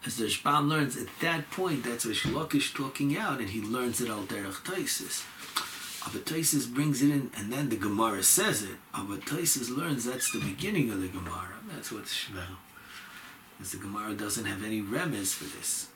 as 0.05 0.17
the 0.17 0.25
Shbam 0.25 0.69
learns, 0.69 0.95
at 0.95 1.07
that 1.19 1.51
point, 1.51 1.83
that's 1.83 2.05
what 2.05 2.15
Shlokish 2.15 2.73
talking 2.73 3.17
out, 3.17 3.39
and 3.39 3.49
he 3.49 3.61
learns 3.61 3.99
it 3.99 4.09
al 4.09 4.23
derech 4.23 4.63
Taisis. 4.63 5.25
Abba 6.07 6.19
Taisis 6.19 6.73
brings 6.73 7.01
it 7.01 7.09
in, 7.09 7.31
and 7.35 7.51
then 7.51 7.67
the 7.67 7.75
Gemara 7.75 8.23
says 8.23 8.63
it. 8.63 8.77
Abba 8.93 9.17
Taisis 9.17 9.75
learns 9.75 10.05
that's 10.05 10.31
the 10.31 10.39
beginning 10.39 10.89
of 10.89 11.01
the 11.01 11.09
Gemara. 11.09 11.55
That's 11.69 11.91
what's 11.91 12.13
Shvel. 12.13 12.57
Because 13.57 13.73
the 13.73 13.79
Gemara 13.79 14.13
doesn't 14.13 14.45
have 14.45 14.63
any 14.63 14.81
remes 14.81 15.33
for 15.33 15.43
this. 15.57 15.89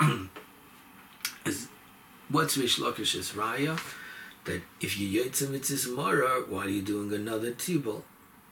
As, 1.46 1.68
what's 2.28 2.56
Rish 2.56 2.78
Lakish's 2.80 3.32
Raya? 3.32 3.78
That 4.44 4.62
if 4.80 4.98
you 4.98 5.22
yotze 5.22 5.48
mitzvah 5.48 5.90
mara, 5.90 6.42
why 6.48 6.64
are 6.64 6.68
you 6.68 6.82
doing 6.82 7.12
another 7.12 7.52
tibel? 7.52 8.02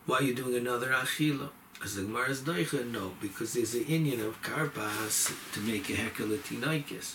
Why 0.07 0.18
are 0.18 0.22
you 0.22 0.35
doing 0.35 0.55
another 0.55 0.88
achila? 0.88 1.50
As 1.83 1.94
the 1.96 2.03
Gemara 2.03 2.31
is 2.31 2.42
doicha, 2.42 2.90
no, 2.90 3.12
because 3.20 3.55
there's 3.55 3.74
an 3.74 3.85
Indian 3.85 4.20
of 4.20 4.42
karpas 4.42 5.33
to 5.55 5.61
make 5.61 5.88
a 5.88 5.94
hekelatinaikis. 5.94 7.14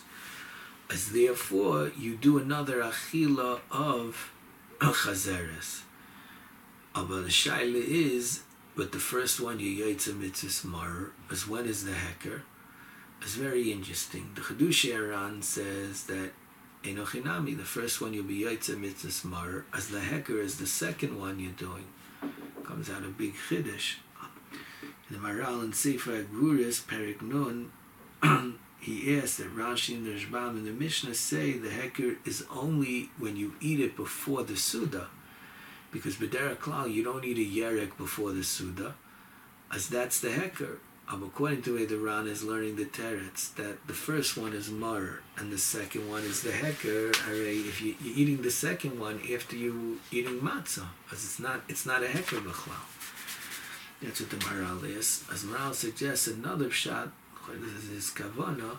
As 0.90 1.12
therefore, 1.12 1.92
you 1.98 2.16
do 2.16 2.38
another 2.38 2.82
achila 2.82 3.60
of 3.72 4.32
chazeres. 4.80 5.82
But 6.94 7.08
the 7.08 7.30
shaila 7.30 7.84
is, 7.84 8.42
but 8.76 8.92
the 8.92 9.00
first 9.00 9.40
one 9.40 9.60
you 9.60 9.86
yotze 9.86 10.18
mitzvah 10.18 10.68
mara, 10.68 11.10
as 11.32 11.48
when 11.48 11.66
is 11.66 11.86
the 11.86 11.92
heker? 11.92 12.42
It's 13.22 13.36
very 13.36 13.72
interesting. 13.72 14.32
The 14.36 14.42
Chedush 14.42 15.44
says 15.44 16.04
that 16.04 16.32
Enochinami, 16.86 17.58
the 17.58 17.64
first 17.64 18.00
one 18.00 18.14
you'll 18.14 18.26
be 18.26 18.42
Yaitze 18.42 18.78
Mitzvah 18.78 19.28
Mar, 19.28 19.66
as 19.74 19.88
the 19.88 20.02
hecker 20.02 20.40
is 20.40 20.60
the 20.60 20.68
second 20.68 21.20
one 21.20 21.40
you're 21.40 21.52
doing. 21.52 21.86
Comes 22.64 22.92
out 22.92 23.04
a 23.04 23.08
big 23.08 23.34
Chiddush. 23.34 23.96
In 25.10 25.16
the 25.16 25.28
Maral 25.28 25.64
and 25.64 25.74
Sefer 25.74 26.24
Agruris, 26.24 26.84
Perik 26.84 27.24
Nun, 27.24 27.72
he 28.80 29.18
asked 29.18 29.40
that 29.40 29.56
Rashi 29.56 29.96
and 29.96 30.06
the 30.06 30.12
Rashbam 30.12 30.50
and 30.52 30.68
the 30.68 30.72
Mishnah 30.72 31.16
say 31.16 31.54
the 31.54 31.72
hecker 31.72 32.18
is 32.24 32.46
only 32.52 33.10
when 33.18 33.36
you 33.36 33.56
eat 33.60 33.80
it 33.80 33.96
before 33.96 34.44
the 34.44 34.56
Suda. 34.56 35.08
Because 35.92 36.18
B'derek 36.18 36.58
Klal, 36.58 36.94
you 36.94 37.04
don't 37.04 37.26
eat 37.26 37.38
a 37.38 37.60
Yerek 37.60 37.98
before 37.98 38.32
the 38.32 38.44
Suda, 38.44 38.94
as 39.74 39.90
that's 39.90 40.20
the 40.20 40.32
hecker. 40.32 40.80
Um, 41.08 41.22
according 41.22 41.62
to 41.64 41.76
way 41.76 41.86
the 41.86 41.98
Ran 41.98 42.28
is 42.28 42.44
learning 42.44 42.78
the 42.78 42.86
teretz, 42.86 43.54
that 43.56 43.86
the 43.86 43.94
first 43.94 44.38
one 44.38 44.54
is 44.54 44.72
mar 44.72 45.20
and 45.38 45.54
the 45.54 45.58
second 45.60 46.10
one 46.10 46.24
is 46.24 46.42
the 46.42 46.50
heker. 46.50 47.12
If 47.30 47.82
you, 47.82 47.94
are 47.94 47.98
eating 48.04 48.42
the 48.42 48.50
second 48.50 49.00
one 49.00 49.22
after 49.32 49.56
you 49.56 50.00
eating 50.12 50.40
matzah, 50.40 50.88
because 51.04 51.24
it's 51.24 51.40
not 51.40 51.62
it's 51.68 51.86
not 51.86 52.02
a 52.02 52.08
heker 52.08 52.42
b'chlal. 52.42 52.96
That's 54.02 54.20
what 54.20 54.30
the 54.30 54.38
Maral 54.38 54.84
is. 54.84 55.24
As 55.32 55.44
Maral 55.44 55.74
suggests, 55.74 56.28
another 56.28 56.70
shot, 56.70 57.12
this 57.50 57.90
is 57.90 58.12
kavana, 58.12 58.78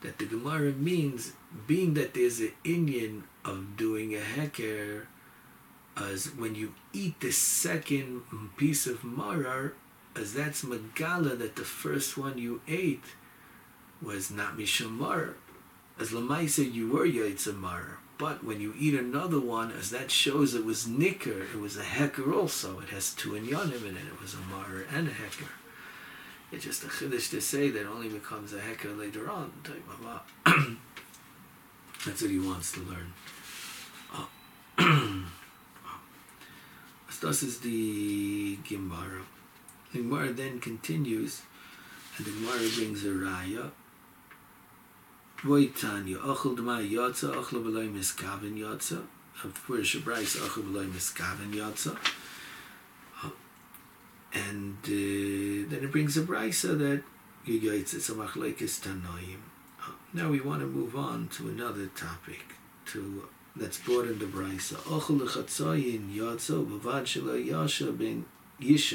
that 0.00 0.18
the 0.18 0.26
Gemara 0.26 0.72
means 0.72 1.32
being 1.66 1.94
that 1.94 2.14
there's 2.14 2.40
an 2.40 2.52
Indian 2.64 3.24
of 3.44 3.76
doing 3.76 4.14
a 4.14 4.20
heker, 4.20 5.06
as 5.96 6.34
when 6.34 6.54
you 6.54 6.74
eat 6.92 7.20
the 7.20 7.30
second 7.30 8.22
piece 8.56 8.86
of 8.86 9.04
marar, 9.04 9.72
as 10.16 10.34
that's 10.34 10.64
Megala 10.64 11.38
that 11.38 11.56
the 11.56 11.64
first 11.64 12.18
one 12.18 12.38
you 12.38 12.60
ate 12.66 13.04
was 14.02 14.30
not 14.30 14.56
Mishamar. 14.56 15.34
As 15.98 16.10
Lamaisa, 16.10 16.72
you 16.72 16.90
were 16.90 17.06
Yaitzamar. 17.06 17.96
But 18.18 18.44
when 18.44 18.60
you 18.60 18.74
eat 18.78 18.94
another 18.94 19.40
one, 19.40 19.70
as 19.72 19.90
that 19.90 20.10
shows 20.10 20.54
it 20.54 20.64
was 20.64 20.86
Nicker, 20.86 21.42
it 21.42 21.58
was 21.58 21.76
a 21.76 21.82
Hecker 21.82 22.34
also. 22.34 22.80
It 22.80 22.90
has 22.90 23.14
two 23.14 23.30
inyanim 23.30 23.82
in 23.86 23.96
it. 23.96 24.06
It 24.12 24.20
was 24.20 24.34
a 24.34 24.40
Mar 24.50 24.84
and 24.92 25.08
a 25.08 25.12
Hecker. 25.12 25.50
It's 26.52 26.64
just 26.64 26.84
a 26.84 26.88
Chiddush 26.88 27.30
to 27.30 27.40
say 27.40 27.70
that 27.70 27.86
only 27.86 28.08
becomes 28.08 28.52
a 28.52 28.60
Hecker 28.60 28.92
later 28.92 29.30
on. 29.30 29.52
That's 32.04 32.20
what 32.22 32.30
he 32.30 32.38
wants 32.38 32.72
to 32.72 32.80
learn. 32.80 33.12
Ah. 34.12 34.28
Ah. 35.86 36.00
Oh. 37.22 37.26
this 37.26 37.42
is 37.42 37.60
the 37.60 38.56
Gemara. 38.68 39.22
The 39.92 39.98
Gemara 39.98 40.32
then 40.32 40.60
continues, 40.60 41.42
and 42.16 42.26
the 42.26 42.30
Gemara 42.30 42.68
brings 42.76 43.04
a 43.04 43.08
raya. 43.08 43.70
Voitanya, 45.42 46.16
ochel 46.18 46.56
dma 46.56 46.88
yotza, 46.88 47.34
ochel 47.34 47.64
b'loy 47.64 47.92
miskaven 47.92 48.56
yotza. 48.56 49.02
Of 49.42 49.66
course, 49.66 49.94
Shabrais, 49.94 50.36
ochel 50.36 50.62
b'loy 50.64 50.88
miskaven 50.90 51.52
yotza. 51.52 51.96
And 54.32 54.76
uh, 54.84 55.68
then 55.68 55.80
it 55.82 55.90
brings 55.90 56.16
a 56.16 56.22
brisa 56.22 56.78
that 56.78 57.02
a 57.46 57.50
machlekes 57.50 58.78
tanoim. 58.80 59.40
Now 60.12 60.28
we 60.28 60.40
want 60.40 60.60
to 60.60 60.66
move 60.66 60.94
on 60.94 61.28
to 61.32 61.48
another 61.48 61.86
topic, 61.86 62.54
to 62.86 63.28
that's 63.56 63.78
brought 63.78 64.06
in 64.06 64.20
the 64.20 64.26
brisa. 64.26 64.74
Ochel 64.74 65.20
lechatzayin 65.20 66.14
yotza, 66.14 66.64
b'vad 66.64 67.06
shelo 67.06 67.44
yasha 67.44 67.90
ben 67.90 68.26
As 68.62 68.92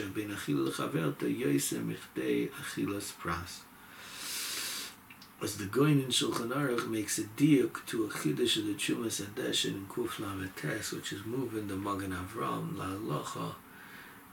the 5.57 5.65
Goin 5.65 5.99
in 5.99 6.09
Shulchan 6.09 6.49
Aruch 6.49 6.87
makes 6.87 7.17
a 7.17 7.23
diuk 7.23 7.83
to 7.87 8.05
a 8.05 8.09
chiddush 8.09 8.57
of 8.57 8.67
the 8.67 8.75
Trumas 8.75 9.23
Hadeshen 9.23 9.73
in 9.73 9.87
Kuf 9.87 10.93
which 10.93 11.11
is 11.11 11.25
moving 11.25 11.67
the 11.67 11.75
Magen 11.75 12.11
Avram 12.11 12.77
La 12.77 12.89
Locha, 12.89 13.55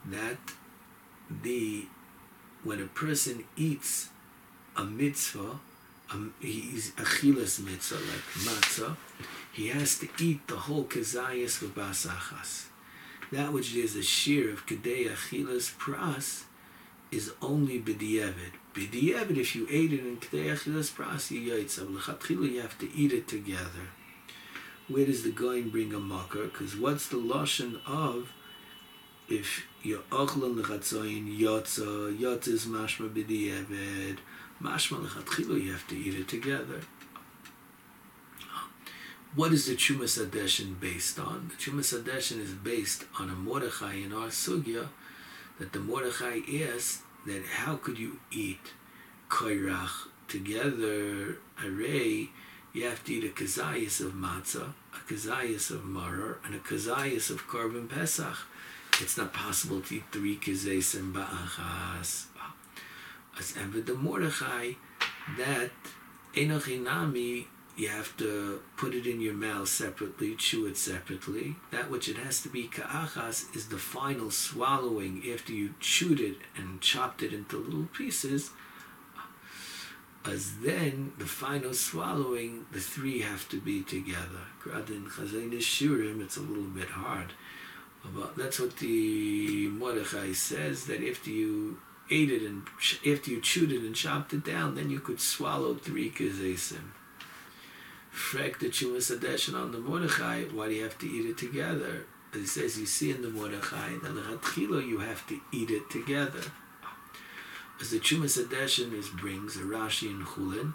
that 0.05 0.37
the 1.41 1.87
when 2.63 2.79
a 2.79 2.85
person 2.85 3.43
eats 3.57 4.09
a 4.77 4.83
mitzvah, 4.83 5.59
um, 6.11 6.35
he's 6.39 6.91
achilas 6.91 7.59
mitzvah 7.59 7.95
like 7.95 8.23
matzah, 8.45 8.97
he 9.51 9.69
has 9.69 9.97
to 9.97 10.07
eat 10.19 10.47
the 10.47 10.57
whole 10.57 10.83
kezayis 10.83 11.59
with 11.59 11.73
basachas 11.73 12.67
that 13.33 13.51
which 13.51 13.75
is 13.75 13.95
a 13.95 14.03
shear 14.03 14.51
of 14.51 14.65
Kedei 14.65 15.09
Achilas 15.09 15.75
Pras 15.75 16.43
is 17.11 17.31
only 17.41 17.79
B'di'evid. 17.79 18.53
B'di'evid, 18.73 19.37
if 19.37 19.55
you 19.55 19.67
ate 19.69 19.93
it 19.93 20.01
in 20.01 20.17
Kedei 20.17 20.51
Achilas 20.51 20.91
Pras, 20.91 21.31
you 21.31 21.39
you 21.39 22.61
have 22.61 22.77
to 22.77 22.95
eat 22.95 23.11
it 23.11 23.27
together. 23.27 23.89
Where 24.87 25.05
does 25.05 25.23
the 25.23 25.31
going 25.31 25.69
bring 25.69 25.93
a 25.93 25.99
mocker? 25.99 26.45
Because 26.45 26.77
what's 26.77 27.07
the 27.07 27.17
lotion 27.17 27.79
of 27.87 28.31
if 29.29 29.65
you're 29.81 30.03
ochlan 30.11 30.57
l'chatzoyin 30.57 31.39
yotza, 31.39 32.17
yotza 32.17 32.49
is 32.49 32.65
mashma 32.65 33.09
b'di'evid, 33.09 34.17
mashma 34.61 35.01
l'chatchila, 35.01 35.61
you 35.61 35.71
have 35.71 35.87
to 35.87 35.95
eat 35.95 36.13
it 36.13 36.27
together. 36.27 36.81
What 39.35 39.51
is 39.51 39.65
the 39.65 39.73
Trumas 39.73 40.23
Hadeshen 40.23 40.79
based 40.79 41.17
on? 41.17 41.49
The 41.49 41.55
Trumas 41.55 41.91
Hadeshen 41.91 42.39
is 42.39 42.51
based 42.51 43.05
on 43.19 43.31
a 43.31 43.33
Mordechai 43.33 43.95
in 43.95 44.13
our 44.13 44.27
Sugya 44.27 44.89
that 45.57 45.73
the 45.73 45.79
Mordechai 45.79 46.41
asked 46.71 47.01
that 47.25 47.43
how 47.43 47.77
could 47.77 47.97
you 47.97 48.19
eat 48.29 48.73
koirach 49.29 50.07
together, 50.27 51.39
array, 51.65 52.29
you 52.73 52.85
have 52.85 53.03
to 53.05 53.13
eat 53.15 53.23
a 53.23 53.29
kazayas 53.29 54.01
of 54.05 54.13
matzah, 54.13 54.73
a 54.93 55.11
kazayas 55.11 55.71
of 55.71 55.81
maror, 55.81 56.35
and 56.45 56.53
a 56.53 56.59
kazayas 56.59 57.31
of 57.31 57.47
Korban 57.47 57.89
Pesach. 57.89 58.37
It's 59.01 59.17
not 59.17 59.33
possible 59.33 59.81
to 59.81 59.95
eat 59.95 60.03
three 60.11 60.37
kazesim 60.37 61.11
ba'achas. 61.11 62.25
As 63.39 63.57
ever 63.59 63.81
the 63.81 63.95
Mordechai, 63.95 64.73
that 65.39 65.71
enochinami, 66.35 67.47
you 67.75 67.89
have 67.89 68.15
to 68.17 68.61
put 68.77 68.93
it 68.93 69.07
in 69.07 69.19
your 69.19 69.33
mouth 69.33 69.67
separately, 69.67 70.35
chew 70.35 70.65
it 70.67 70.77
separately. 70.77 71.55
That 71.71 71.89
which 71.89 72.07
it 72.07 72.17
has 72.17 72.41
to 72.43 72.49
be 72.49 72.67
ka'achas 72.67 73.55
is 73.55 73.67
the 73.69 73.79
final 73.79 74.29
swallowing 74.29 75.23
after 75.33 75.53
you 75.53 75.73
chewed 75.79 76.19
it 76.19 76.37
and 76.55 76.81
chopped 76.81 77.23
it 77.23 77.33
into 77.33 77.57
little 77.57 77.87
pieces. 77.87 78.51
As 80.25 80.57
then 80.59 81.13
the 81.17 81.25
final 81.25 81.73
swallowing, 81.73 82.65
the 82.71 82.79
three 82.79 83.21
have 83.21 83.49
to 83.49 83.59
be 83.59 83.81
together. 83.81 84.47
In 84.65 85.05
Chazayin 85.05 85.51
Shurim, 85.57 86.21
it's 86.21 86.37
a 86.37 86.41
little 86.41 86.63
bit 86.63 86.89
hard. 86.89 87.33
But 88.15 88.35
that's 88.37 88.59
what 88.59 88.77
the 88.77 89.67
Mordechai 89.67 90.33
says 90.33 90.85
that 90.85 91.03
after 91.03 91.29
you 91.29 91.79
ate 92.09 92.31
it 92.31 92.43
and 92.43 92.63
after 93.05 93.31
you 93.31 93.41
chewed 93.41 93.71
it 93.71 93.81
and 93.81 93.95
chopped 93.95 94.33
it 94.33 94.45
down, 94.45 94.75
then 94.75 94.89
you 94.89 94.99
could 94.99 95.19
swallow 95.19 95.73
three 95.73 96.09
kazesim. 96.11 96.91
Frek 98.13 98.59
the 98.59 98.67
Trumas 98.67 99.11
Hadeshen 99.11 99.55
on 99.55 99.71
the 99.71 99.79
Mordechai, 99.79 100.43
why 100.43 100.67
do 100.67 100.73
you 100.75 100.83
have 100.83 100.99
to 100.99 101.07
eat 101.07 101.25
it 101.25 101.37
together? 101.37 102.05
As 102.31 102.39
he 102.39 102.45
says, 102.45 102.79
you 102.79 102.85
see 102.85 103.09
in 103.09 103.23
the 103.23 103.29
Mordechai, 103.29 103.89
that 104.03 104.13
the 104.13 104.81
you 104.81 104.99
have 104.99 105.25
to 105.27 105.39
eat 105.51 105.71
it 105.71 105.89
together. 105.89 106.41
As 107.81 107.89
the 107.89 107.99
Trumas 107.99 108.41
Hadeshen 108.41 108.93
is 108.93 109.09
brings 109.09 109.57
a 109.57 109.61
Rashi 109.61 110.09
and 110.09 110.25
Chulin, 110.25 110.73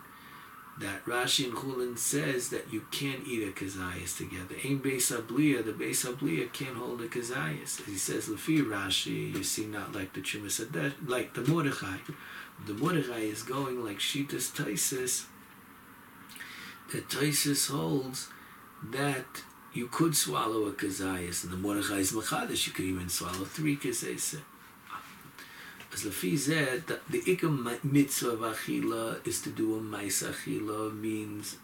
that 0.81 1.05
Rashi 1.05 1.45
and 1.45 1.55
Chulin 1.55 1.97
says 1.97 2.51
that 2.51 2.73
you 2.73 2.85
can't 2.91 3.27
eat 3.27 3.47
a 3.47 3.53
kazayas 3.53 4.17
together. 4.17 4.55
Ain 4.65 4.81
Beis 4.81 5.17
Abliya, 5.17 5.65
the 5.65 5.73
Beis 5.73 6.05
Abliya 6.05 6.53
can't 6.53 6.77
hold 6.77 7.01
a 7.01 7.09
kazayas. 7.09 7.85
He 7.85 7.97
says, 7.97 8.29
Lefi 8.29 8.65
Rashi, 8.65 9.35
you 9.35 9.45
see 9.45 9.67
not 9.67 9.95
like 9.95 10.13
the 10.13 10.21
Chumas 10.21 10.61
like 11.09 11.35
the 11.35 11.43
Mordechai. 11.43 11.99
The 12.67 12.75
Mordechai 12.75 13.21
is 13.21 13.43
going 13.43 13.85
like 13.85 13.99
Shitas 13.99 14.53
Taisis. 14.53 15.27
The 16.91 17.03
Taisis 17.03 17.71
holds 17.71 18.29
that 18.83 19.43
you 19.75 19.89
could 19.89 20.17
swallow 20.17 20.65
a 20.65 20.73
kazayas, 20.73 21.45
and 21.45 21.53
the 21.53 21.57
Mordechai 21.59 21.97
is 21.97 22.13
Machadish, 22.13 22.67
you 22.67 22.73
could 22.73 22.87
even 22.87 23.11
swallow 23.11 23.45
three 23.45 23.77
kazayas. 23.77 24.41
As 25.93 26.05
Lafi 26.05 26.39
said, 26.39 26.87
the, 26.87 26.99
the 27.11 27.21
ikam 27.21 27.85
mitzvah 27.85 28.31
of 28.31 28.41
achila 28.41 29.27
is 29.27 29.43
to 29.43 29.51
do 29.51 29.77
a 29.77 29.81
mais 29.83 30.23
achila, 30.23 30.99
means 30.99 31.57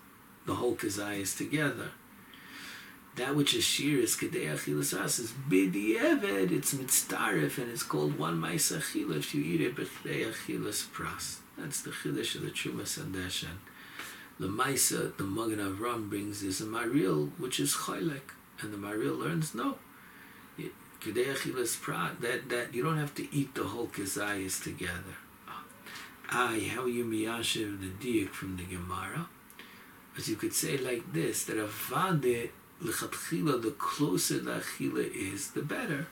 the 0.44 0.56
whole 0.56 0.76
kazayas 0.76 1.36
together. 1.36 1.92
That 3.16 3.34
which 3.34 3.54
is 3.54 3.64
shir 3.64 4.00
is 4.00 4.16
kedei 4.16 4.52
achilas 4.52 4.98
as 5.00 5.18
is 5.20 5.32
bidiyeved, 5.48 6.50
it's 6.50 6.74
mitzdarif, 6.74 7.56
and 7.56 7.70
it's 7.70 7.82
called 7.82 8.18
one 8.18 8.38
mais 8.38 8.72
achila 8.72 9.16
if 9.16 9.34
you 9.34 9.42
eat 9.42 9.62
it 9.62 9.74
b'chdei 9.74 10.30
achilas 10.30 10.86
pras. 10.88 11.38
That's 11.56 11.80
the 11.80 11.92
chiddush 11.92 12.34
of 12.34 12.42
the 12.42 12.50
Trumas 12.50 12.98
Hadeshen. 12.98 13.56
The 14.40 14.48
Maisa, 14.48 15.16
the 15.16 15.24
Magen 15.24 15.58
Avram 15.58 16.10
brings 16.10 16.42
is 16.42 16.60
a 16.60 16.64
Maril, 16.64 17.30
which 17.38 17.60
is 17.60 17.72
Chaylek. 17.74 18.32
And 18.60 18.72
the 18.72 18.76
Maril 18.76 19.18
learns, 19.18 19.54
no, 19.54 19.76
that, 21.04 22.48
that 22.48 22.74
you 22.74 22.82
don't 22.82 22.98
have 22.98 23.14
to 23.14 23.34
eat 23.34 23.54
the 23.54 23.64
whole 23.64 23.86
kazayas 23.86 24.62
together. 24.62 25.16
Ay, 26.30 26.70
how 26.74 26.86
you 26.86 27.04
miyashiv 27.04 27.80
the 27.80 27.90
diak 28.00 28.30
from 28.30 28.56
the 28.56 28.64
Gemara? 28.64 29.28
As 30.16 30.28
you 30.28 30.36
could 30.36 30.54
say 30.54 30.78
like 30.78 31.12
this, 31.12 31.44
that 31.44 31.58
a 31.58 31.66
vade 31.66 32.50
lechatchila, 32.82 33.60
the 33.62 33.72
closer 33.72 34.38
the 34.38 34.52
achila 34.52 35.04
is, 35.14 35.50
the 35.50 35.62
better. 35.62 36.06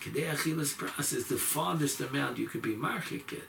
Kedei 0.00 0.30
achilas 0.30 0.74
pras 0.74 1.14
is 1.14 1.28
the 1.28 1.36
farthest 1.36 2.00
amount 2.00 2.38
you 2.38 2.46
could 2.46 2.62
be 2.62 2.74
marchik. 2.74 3.40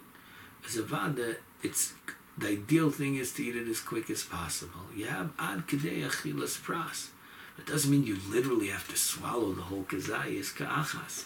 As 0.66 0.78
a 0.78 0.84
vade, 0.84 1.38
it's 1.62 1.94
the 2.38 2.50
ideal 2.50 2.92
thing 2.92 3.16
is 3.16 3.34
to 3.34 3.44
eat 3.44 3.56
it 3.56 3.68
as 3.68 3.80
quick 3.80 4.10
as 4.10 4.24
possible. 4.24 4.82
You 4.96 5.08
have 5.08 5.32
ad 5.40 5.68
kedei 5.68 6.06
achilas 6.06 6.60
pras. 6.62 7.10
It 7.58 7.66
doesn't 7.66 7.90
mean 7.90 8.06
you 8.06 8.18
literally 8.30 8.68
have 8.68 8.88
to 8.90 8.96
swallow 8.96 9.54
the 9.54 9.64
whole 9.64 9.84
kazayas 9.84 10.56
ka'achas. 10.56 11.26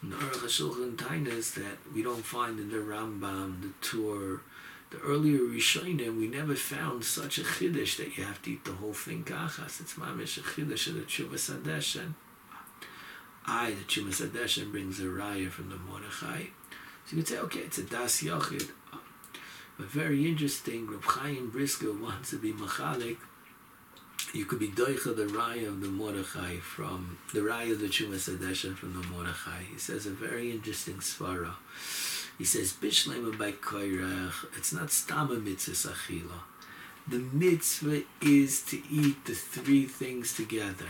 The 0.00 0.14
Aruch 0.14 0.44
HaShulchan 0.44 0.94
Tainas 0.94 1.54
that 1.54 1.78
we 1.92 2.02
don't 2.02 2.24
find 2.24 2.60
in 2.60 2.70
the 2.70 2.76
Rambam, 2.76 3.60
the 3.60 3.72
Tur, 3.80 4.42
the 4.90 4.98
earlier 4.98 5.40
Rishonim, 5.40 6.16
we 6.16 6.28
never 6.28 6.54
found 6.54 7.04
such 7.04 7.38
a 7.38 7.42
chiddush 7.42 7.96
that 7.96 8.16
you 8.16 8.22
have 8.22 8.40
to 8.42 8.52
eat 8.52 8.64
the 8.64 8.72
whole 8.72 8.92
thing 8.92 9.24
ka'achas. 9.24 9.80
It's 9.80 9.94
mamish 9.94 10.38
a 10.38 10.42
chiddush 10.42 10.86
of 10.86 10.94
the 10.94 11.00
Trumas 11.00 11.50
Hadeshen. 11.50 12.14
I, 13.44 13.70
the 13.70 13.84
Trumas 13.84 14.24
Hadeshen, 14.24 14.70
brings 14.70 15.00
a 15.00 15.04
raya 15.04 15.50
from 15.50 15.70
the 15.70 15.76
Mordechai. 15.76 16.44
So 17.06 17.16
you 17.16 17.22
can 17.22 17.26
say, 17.26 17.38
okay, 17.38 17.60
it's 17.60 17.78
a 17.78 17.82
Das 17.82 18.22
Yochid. 18.22 18.68
But 19.78 19.86
very 19.86 20.28
interesting, 20.28 20.86
Reb 20.86 21.02
Chaim 21.04 21.50
Brisker 21.50 21.92
wants 21.92 22.30
to 22.30 22.36
be 22.36 22.52
machalik 22.52 23.18
you 24.34 24.44
could 24.44 24.58
be 24.58 24.68
doicha 24.68 25.16
the 25.16 25.24
raya 25.24 25.68
of 25.68 25.80
the 25.80 25.88
Mordechai 25.88 26.56
from 26.58 27.18
the 27.32 27.40
raya 27.40 27.72
of 27.72 27.80
the 27.80 27.86
Chumas 27.86 28.28
Adesha 28.28 28.76
from 28.76 29.00
the 29.00 29.06
Mordechai. 29.08 29.62
He 29.72 29.78
says 29.78 30.06
a 30.06 30.10
very 30.10 30.50
interesting 30.50 30.96
svara. 30.96 31.54
He 32.36 32.44
says 32.44 32.72
bishlema 32.72 33.38
by 33.38 33.52
koirach. 33.52 34.56
It's 34.56 34.72
not 34.72 34.88
stama 34.88 35.42
mitzvah 35.42 35.92
achila. 35.92 36.40
The 37.06 37.18
mitzvah 37.18 38.02
is 38.20 38.62
to 38.64 38.82
eat 38.90 39.24
the 39.24 39.34
three 39.34 39.86
things 39.86 40.34
together. 40.34 40.86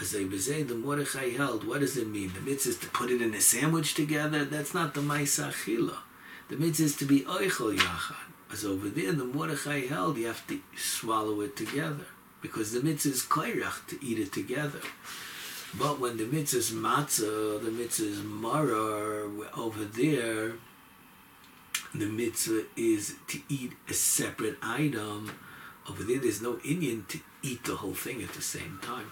As 0.00 0.16
I 0.16 0.24
was 0.24 0.46
saying, 0.46 0.68
the 0.68 0.74
Mordechai 0.74 1.30
held. 1.30 1.66
What 1.66 1.80
does 1.80 1.96
it 1.96 2.08
mean? 2.08 2.32
The 2.32 2.40
mitzvah 2.40 2.70
is 2.70 2.78
to 2.78 2.88
put 2.88 3.10
it 3.10 3.20
in 3.20 3.34
a 3.34 3.40
sandwich 3.40 3.94
together. 3.94 4.44
That's 4.44 4.72
not 4.72 4.94
the 4.94 5.00
ma'isa 5.00 5.50
achila. 5.50 5.96
The 6.48 6.56
mitzvah 6.56 6.84
is 6.84 6.96
to 6.96 7.04
be 7.04 7.20
oichel 7.22 7.76
yachad. 7.76 8.16
As 8.50 8.64
over 8.64 8.88
there, 8.88 9.12
the 9.12 9.24
Mordechai 9.24 9.86
held, 9.86 10.16
you 10.16 10.26
have 10.26 10.46
to 10.46 10.60
swallow 10.76 11.42
it 11.42 11.56
together 11.56 12.06
because 12.40 12.72
the 12.72 12.82
mitzvah 12.82 13.10
is 13.10 13.22
koirach 13.22 13.86
to 13.88 14.02
eat 14.02 14.18
it 14.18 14.32
together. 14.32 14.80
But 15.78 16.00
when 16.00 16.16
the 16.16 16.24
mitzvah 16.24 16.58
is 16.58 16.70
matzah, 16.70 17.62
the 17.62 17.70
mitzvah 17.70 18.06
is 18.06 18.20
marar, 18.20 19.30
over 19.54 19.84
there, 19.84 20.52
the 21.94 22.06
mitzvah 22.06 22.64
is 22.76 23.16
to 23.28 23.40
eat 23.50 23.72
a 23.86 23.92
separate 23.92 24.56
item. 24.62 25.32
Over 25.88 26.02
there, 26.02 26.18
there's 26.18 26.40
no 26.40 26.58
Indian 26.64 27.04
to 27.08 27.20
eat 27.42 27.64
the 27.64 27.76
whole 27.76 27.94
thing 27.94 28.22
at 28.22 28.32
the 28.32 28.42
same 28.42 28.78
time. 28.82 29.10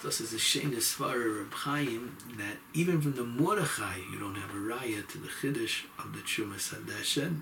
Thus 0.00 0.20
is 0.20 0.32
a 0.32 0.36
shenis 0.36 0.96
svarah 0.96 1.40
of 1.40 1.52
Chaim 1.52 2.16
that 2.36 2.58
even 2.72 3.00
from 3.00 3.14
the 3.14 3.24
Mordechai, 3.24 3.96
you 4.12 4.20
don't 4.20 4.36
have 4.36 4.50
a 4.50 4.54
raya 4.54 5.04
to 5.08 5.18
the 5.18 5.26
Chiddush 5.26 5.86
of 5.98 6.12
the 6.12 6.20
Trumas 6.20 6.72
Hadeshen. 6.72 7.40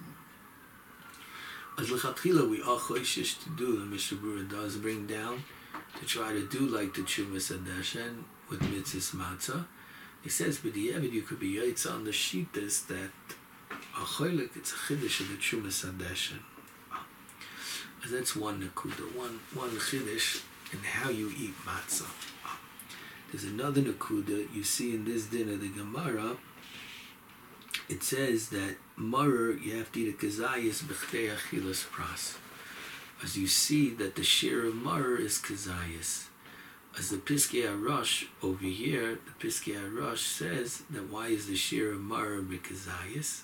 As 1.78 1.88
lechatchila 1.88 2.48
we 2.48 2.62
are 2.62 2.78
choishish 2.78 3.44
to 3.44 3.50
do, 3.50 3.78
the 3.78 3.84
Mishnah 3.84 4.16
Berurah 4.16 4.50
does 4.50 4.76
bring 4.76 5.06
down 5.06 5.44
to 6.00 6.06
try 6.06 6.32
to 6.32 6.46
do 6.46 6.60
like 6.60 6.94
the 6.94 7.02
Trumas 7.02 7.54
Hadeshen 7.54 8.24
with 8.48 8.60
mitzvahs 8.60 9.14
matzah. 9.14 9.66
He 10.22 10.30
says, 10.30 10.58
but 10.58 10.72
the 10.72 10.80
you 10.80 11.20
could 11.20 11.38
be 11.38 11.56
yaitz 11.56 11.86
on 11.86 12.04
the 12.04 12.10
shitas 12.10 12.86
that 12.86 13.10
a 13.70 14.00
choilik 14.00 14.56
it's 14.56 14.72
a 14.72 14.76
chiddush 14.76 15.20
of 15.20 15.28
the 15.28 15.36
Trumas 15.36 15.84
Hadeshen. 15.84 16.38
That's 18.10 18.34
one 18.34 18.62
nakuda, 18.62 19.14
one 19.14 19.40
one 19.52 19.70
chiddush 19.72 20.42
in 20.72 20.78
how 20.78 21.10
you 21.10 21.30
eat 21.38 21.54
matzah. 21.66 22.08
There's 23.32 23.44
another 23.44 23.82
nakuda 23.82 24.54
you 24.54 24.62
see 24.62 24.94
in 24.94 25.04
this 25.04 25.26
din 25.26 25.48
of 25.48 25.60
the 25.60 25.68
Gemara 25.68 26.36
it 27.88 28.02
says 28.02 28.48
that 28.48 28.76
marer 28.96 29.52
you 29.52 29.76
have 29.76 29.92
to 29.92 30.00
eat 30.00 30.14
a 30.14 30.16
kazayas 30.16 30.82
b'chtei 30.82 31.30
achilas 31.30 31.86
pras. 31.86 32.36
As 33.22 33.36
you 33.36 33.46
see 33.46 33.90
that 33.90 34.16
the 34.16 34.24
share 34.24 34.66
of 34.66 34.74
marer 34.74 35.16
is 35.16 35.38
kazayas. 35.38 36.26
As 36.98 37.10
the 37.10 37.18
Piskei 37.18 37.64
Arush 37.64 38.26
over 38.42 38.64
here, 38.64 39.18
the 39.26 39.46
Piskei 39.46 39.76
Arush 39.76 40.18
says 40.18 40.82
that 40.90 41.10
why 41.10 41.28
is 41.28 41.46
the 41.46 41.56
share 41.56 41.92
of 41.92 42.00
marer 42.00 42.40
b'kazayas? 42.42 43.42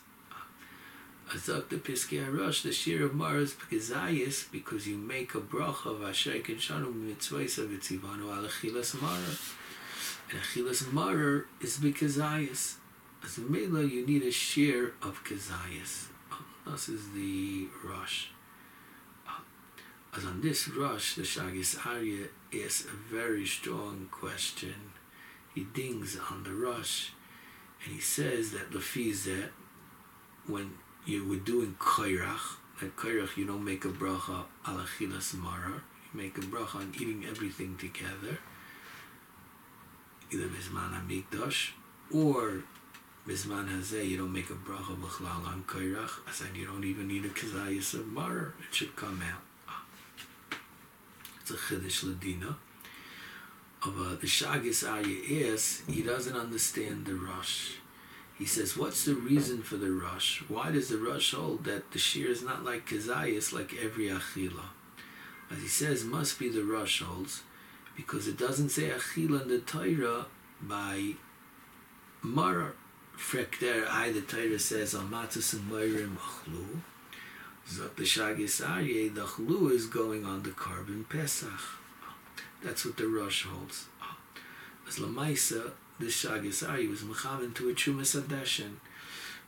As 1.34 1.44
the 1.46 1.60
Piskei 1.60 2.26
Arush, 2.26 2.62
the 2.62 2.72
share 2.72 3.04
of 3.04 3.14
marer 3.14 3.40
is 3.40 3.54
b'kazayas 3.54 4.50
because 4.50 4.88
you 4.88 4.96
make 4.96 5.34
a 5.34 5.40
bracha 5.40 5.86
of 5.86 6.02
Asher 6.02 6.40
Kedshanu 6.40 6.92
mitzvahs 6.92 7.58
of 7.58 7.70
Yitzivanu 7.70 8.34
al 8.34 8.44
achilas. 8.44 8.96
And 10.32 10.40
achilas 10.40 10.92
marer 10.92 11.46
is 11.60 11.78
b'kazayas. 11.78 12.76
As 13.24 13.38
a 13.38 13.42
Mela, 13.42 13.84
you 13.84 14.04
need 14.04 14.22
a 14.22 14.32
share 14.32 14.94
of 15.00 15.22
Kazayas. 15.22 16.06
This 16.66 16.88
is 16.88 17.10
the 17.10 17.68
Rosh. 17.84 18.26
As 20.16 20.24
on 20.24 20.40
this 20.40 20.68
Rosh, 20.68 21.14
the 21.14 21.22
Shagis 21.22 21.86
Arya 21.86 22.26
asks 22.64 22.86
a 22.86 23.14
very 23.14 23.46
strong 23.46 24.08
question. 24.10 24.92
He 25.54 25.64
dings 25.64 26.18
on 26.30 26.42
the 26.42 26.52
Rosh, 26.52 27.10
and 27.84 27.94
he 27.94 28.00
says 28.00 28.50
that 28.52 28.72
Lafizet, 28.72 29.50
when 30.46 30.72
you 31.06 31.28
were 31.28 31.36
doing 31.36 31.76
Kairach, 31.78 32.56
at 32.80 32.96
Kairach 32.96 33.36
you 33.36 33.44
don't 33.46 33.64
make 33.64 33.84
a 33.84 33.88
bracha 33.88 34.46
al 34.66 34.78
achilas 34.78 35.34
mara, 35.34 35.82
you 36.12 36.20
make 36.20 36.36
a 36.38 36.40
bracha 36.40 36.76
on 36.76 36.92
eating 36.98 37.24
everything 37.28 37.76
together, 37.76 38.38
either 40.32 40.48
Bisman 40.48 40.92
HaMikdash 40.98 41.70
or 42.12 42.62
Bisman 43.26 43.68
Hazeh, 43.68 44.08
you 44.08 44.16
don't 44.16 44.32
make 44.32 44.50
a 44.50 44.54
bracha 44.54 44.96
b'chlal 44.96 45.46
on 45.46 45.64
Kairach. 45.66 46.10
I 46.26 46.32
said 46.32 46.48
you 46.56 46.66
don't 46.66 46.84
even 46.84 47.08
need 47.08 47.24
a 47.24 47.28
Kazayas 47.28 47.94
of 47.94 48.06
Mar. 48.08 48.54
It 48.66 48.74
should 48.74 48.96
come 48.96 49.22
out. 49.22 49.42
It's 51.40 51.50
a 51.50 51.54
Chiddush 51.54 52.04
Ladina. 52.04 52.56
Of 53.84 54.00
uh, 54.00 54.14
the 54.20 54.28
Shagis 54.28 54.88
Arya 54.88 55.18
is, 55.24 55.82
he 55.88 56.02
doesn't 56.02 56.36
understand 56.36 57.04
the 57.04 57.14
rush. 57.14 57.78
He 58.38 58.46
says, 58.46 58.76
what's 58.76 59.04
the 59.04 59.14
reason 59.14 59.62
for 59.62 59.76
the 59.76 59.90
rush? 59.90 60.42
Why 60.48 60.70
does 60.70 60.88
the 60.88 60.98
rush 60.98 61.32
hold 61.32 61.64
that 61.64 61.90
the 61.92 61.98
shear 61.98 62.30
is 62.30 62.42
not 62.42 62.64
like 62.64 62.88
Kazayas, 62.88 63.52
like 63.52 63.74
every 63.82 64.08
Achila? 64.08 64.70
As 65.50 65.60
he 65.60 65.68
says, 65.68 66.04
must 66.04 66.38
be 66.38 66.48
the 66.48 66.64
Rosh 66.64 67.02
holds, 67.02 67.42
because 67.96 68.26
it 68.28 68.38
doesn't 68.38 68.70
say 68.70 68.90
Achila 68.90 69.42
in 69.42 69.48
the 69.48 69.59
Torah 69.59 70.26
by 70.61 71.14
Marar. 72.22 72.74
Frek 73.16 73.61
there, 73.61 73.85
I, 73.88 74.11
the 74.11 74.22
Torah 74.22 74.59
says, 74.59 74.94
Al 74.94 75.02
Matzah 75.02 75.55
and 75.55 75.70
Moirim 75.70 76.16
Achlu. 76.16 76.81
Zot 77.68 77.94
the 77.96 78.02
Shagis 78.02 78.61
Aryeh, 78.64 79.14
the 79.14 79.22
Chlu 79.22 79.70
is 79.70 79.87
going 79.87 80.24
on 80.24 80.42
the 80.42 80.50
korban 80.50 81.09
Pesach. 81.09 81.48
That's 82.62 82.85
what 82.85 82.96
the 82.96 83.07
Rosh 83.07 83.44
holds. 83.44 83.87
As 84.88 84.96
Lamaisa, 84.96 85.72
the 85.98 86.07
Shagis 86.07 86.66
Aryeh 86.66 86.90
was 86.90 87.02
Mechavan 87.02 87.55
to 87.55 87.68
a 87.68 87.72
Chumas 87.72 88.20
Adeshin. 88.20 88.76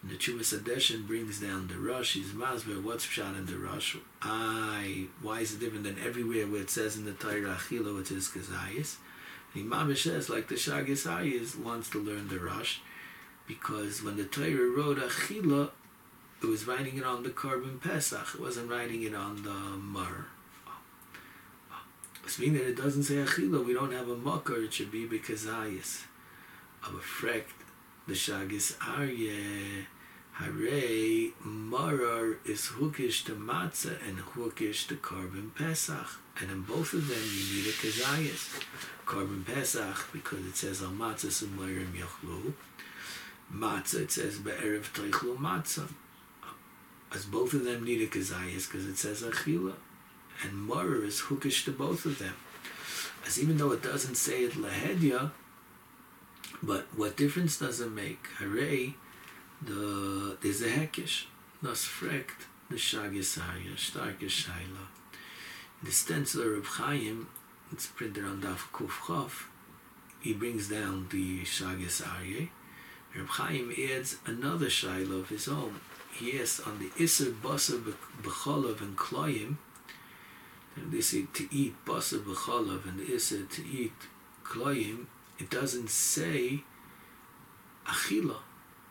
The 0.07 0.17
Trumas 0.17 0.55
Hadeshen 0.55 1.07
brings 1.07 1.41
down 1.41 1.69
the 1.69 1.79
Rosh. 1.79 2.13
He's 2.13 2.33
Masber, 2.33 2.83
what's 2.83 3.07
Pshat 3.07 3.39
in 3.39 3.47
the 3.47 3.57
Rosh? 3.57 3.97
I, 4.21 5.07
why 5.23 5.41
is 5.41 5.55
it 5.55 5.61
different 5.61 5.85
than 5.85 5.99
everywhere 5.99 6.47
where 6.47 6.61
it 6.61 6.69
says 6.69 6.97
in 6.97 7.07
the 7.07 7.13
Torah 7.13 7.57
Achila, 7.57 7.97
which 7.97 8.11
is 8.11 8.29
Kazayas? 8.29 8.97
And 9.55 9.73
Imam 9.73 9.97
says, 9.97 10.29
like 10.29 10.49
the 10.49 10.57
Shagis 10.57 11.07
Aryeh 11.07 11.57
wants 11.59 11.89
to 11.91 11.99
learn 11.99 12.29
the 12.29 12.39
Rosh 12.39 12.81
because 13.47 14.03
when 14.03 14.19
the 14.19 14.25
Torah 14.25 14.71
wrote 14.77 14.99
Achila, 14.99 15.71
it 16.43 16.47
was 16.47 16.67
writing 16.67 16.99
it 16.99 17.05
on 17.05 17.23
the 17.23 17.31
korban 17.31 17.81
Pesach. 17.81 18.35
It 18.35 18.41
wasn't 18.41 18.71
writing 18.71 19.03
it 19.03 19.15
on 19.15 19.43
the 19.43 19.51
Mar. 19.51 20.27
It's 22.25 22.39
meaning 22.39 22.59
that 22.59 22.69
it 22.69 22.77
doesn't 22.77 23.05
say 23.05 23.15
Achila. 23.15 23.65
We 23.65 23.73
don't 23.73 23.93
have 23.93 24.09
a 24.09 24.17
Makar. 24.17 24.65
It 24.65 24.75
should 24.75 24.91
be 24.91 25.07
because 25.07 25.47
Ayis. 25.47 26.03
Of 26.87 26.95
a 26.95 26.99
frekt, 26.99 27.53
the 28.07 28.13
Shagis 28.13 28.77
Arye, 28.77 29.87
Hare, 30.35 31.31
Marar 31.45 32.39
is 32.45 32.73
Hukish 32.77 33.25
to 33.25 33.33
Matzah 33.33 33.97
and 34.07 34.19
Hukish 34.19 34.89
to 34.89 34.97
korban 34.97 35.55
Pesach. 35.55 36.19
And 36.41 36.51
in 36.51 36.63
both 36.63 36.93
of 36.93 37.07
them, 37.07 37.23
you 37.23 37.57
need 37.57 37.69
a 37.69 37.73
Kazayas. 37.73 38.63
Korban 39.07 39.47
Pesach, 39.47 40.09
because 40.13 40.45
it 40.47 40.57
says 40.57 40.83
Al 40.83 40.91
Matzah 40.91 41.27
Sumayrim 41.27 41.93
Yachlu 41.93 42.53
matzah, 43.53 44.03
it 44.03 44.13
says 44.13 44.39
be'erev 44.39 44.93
toichlu 44.93 45.37
matzah. 45.37 45.89
As 47.13 47.25
both 47.25 47.55
of 47.55 47.65
them 47.65 47.85
need 47.85 48.03
a 48.03 48.07
kazayas 48.07 48.71
because 48.71 48.87
it 48.87 48.99
says 48.99 49.23
achila. 49.23 49.75
And 50.43 50.59
morer 50.59 51.05
is 51.05 51.23
hookish 51.23 51.65
to 51.65 51.71
both 51.71 52.05
of 52.07 52.19
them. 52.19 52.35
As 53.27 53.41
even 53.41 53.57
though 53.57 53.73
it 53.73 53.83
doesn't 53.83 54.17
say 54.17 54.43
it 54.43 54.53
lahedya, 54.53 55.31
but 56.63 56.87
what 56.97 57.17
difference 57.17 57.59
does 57.59 57.81
it 57.81 57.91
make? 57.91 58.27
Hooray, 58.39 58.95
the, 59.67 60.37
there's 60.41 60.63
a 60.63 60.69
hekish. 60.69 61.25
Das 61.63 61.85
frekt 61.85 62.47
the 62.71 62.77
shagisaya, 62.77 63.75
starke 63.77 64.27
shaila. 64.27 64.87
The 65.83 65.91
stenciler 65.91 66.59
of 66.59 66.67
Chaim, 66.67 67.29
it's 67.73 67.87
printed 67.87 68.25
on 68.25 68.41
Daf 68.41 68.71
Kuf 68.73 68.91
Chof, 69.07 69.45
he 70.21 70.33
brings 70.33 70.69
down 70.69 71.09
the 71.11 71.43
Shagis 71.43 72.03
Aryeh, 72.03 72.49
Reb 73.15 73.29
Chaim 73.29 73.71
adds 73.71 74.17
another 74.27 74.67
shaila 74.67 75.21
of 75.21 75.29
his 75.29 75.47
own. 75.47 75.81
He 76.13 76.41
asks 76.41 76.61
on 76.61 76.79
the 76.79 76.89
Isser 77.03 77.33
Basar 77.33 77.95
B'cholav 78.23 78.81
and 78.81 78.97
Kloyim, 78.97 79.57
and 80.77 80.91
they 80.91 81.01
say 81.01 81.27
to 81.35 81.49
eat 81.55 81.75
Basar 81.85 82.21
B'cholav 82.25 82.89
and 82.89 82.99
the 82.99 83.05
Isser 83.05 83.49
to 83.51 83.67
eat 83.67 83.93
Kloyim, 84.43 85.07
it 85.39 85.51
doesn't 85.51 85.91
say 85.91 86.65
Achila, 87.87 88.39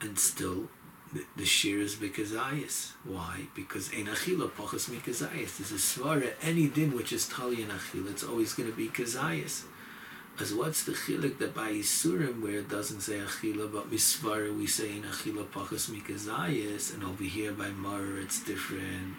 and 0.03 0.19
still 0.19 0.69
the, 1.13 1.25
the 1.37 1.45
shear 1.45 1.79
is 1.79 1.95
B'kazayas. 1.95 2.93
Why? 3.03 3.47
Because 3.55 3.91
Ein 3.93 4.05
Achila 4.05 4.49
Pachas 4.49 4.89
Mikazayas. 4.89 5.57
There's 5.57 5.71
a 5.71 5.75
Svara, 5.75 6.33
any 6.41 6.67
din 6.67 6.95
which 6.95 7.13
is 7.13 7.27
Tali 7.27 7.61
and 7.61 7.71
Achila, 7.71 8.11
it's 8.11 8.23
always 8.23 8.53
going 8.53 8.69
to 8.69 8.75
be 8.75 8.89
Kazayas. 8.89 9.63
As 10.39 10.53
what's 10.53 10.83
the 10.83 10.93
chilik 10.93 11.37
that 11.37 11.53
by 11.53 11.71
Yisurim 11.73 12.41
where 12.41 12.59
it 12.59 12.69
doesn't 12.69 13.01
say 13.01 13.19
Achila, 13.19 13.71
but 13.71 13.91
Misvara 13.91 14.55
we 14.55 14.65
say 14.65 14.97
in 14.97 15.03
Achila 15.03 15.45
Pachas 15.45 15.89
Mikazayas, 15.91 16.93
and 16.93 17.03
over 17.03 17.23
here 17.23 17.53
by 17.53 17.69
Mara 17.69 18.21
it's 18.21 18.43
different. 18.43 19.15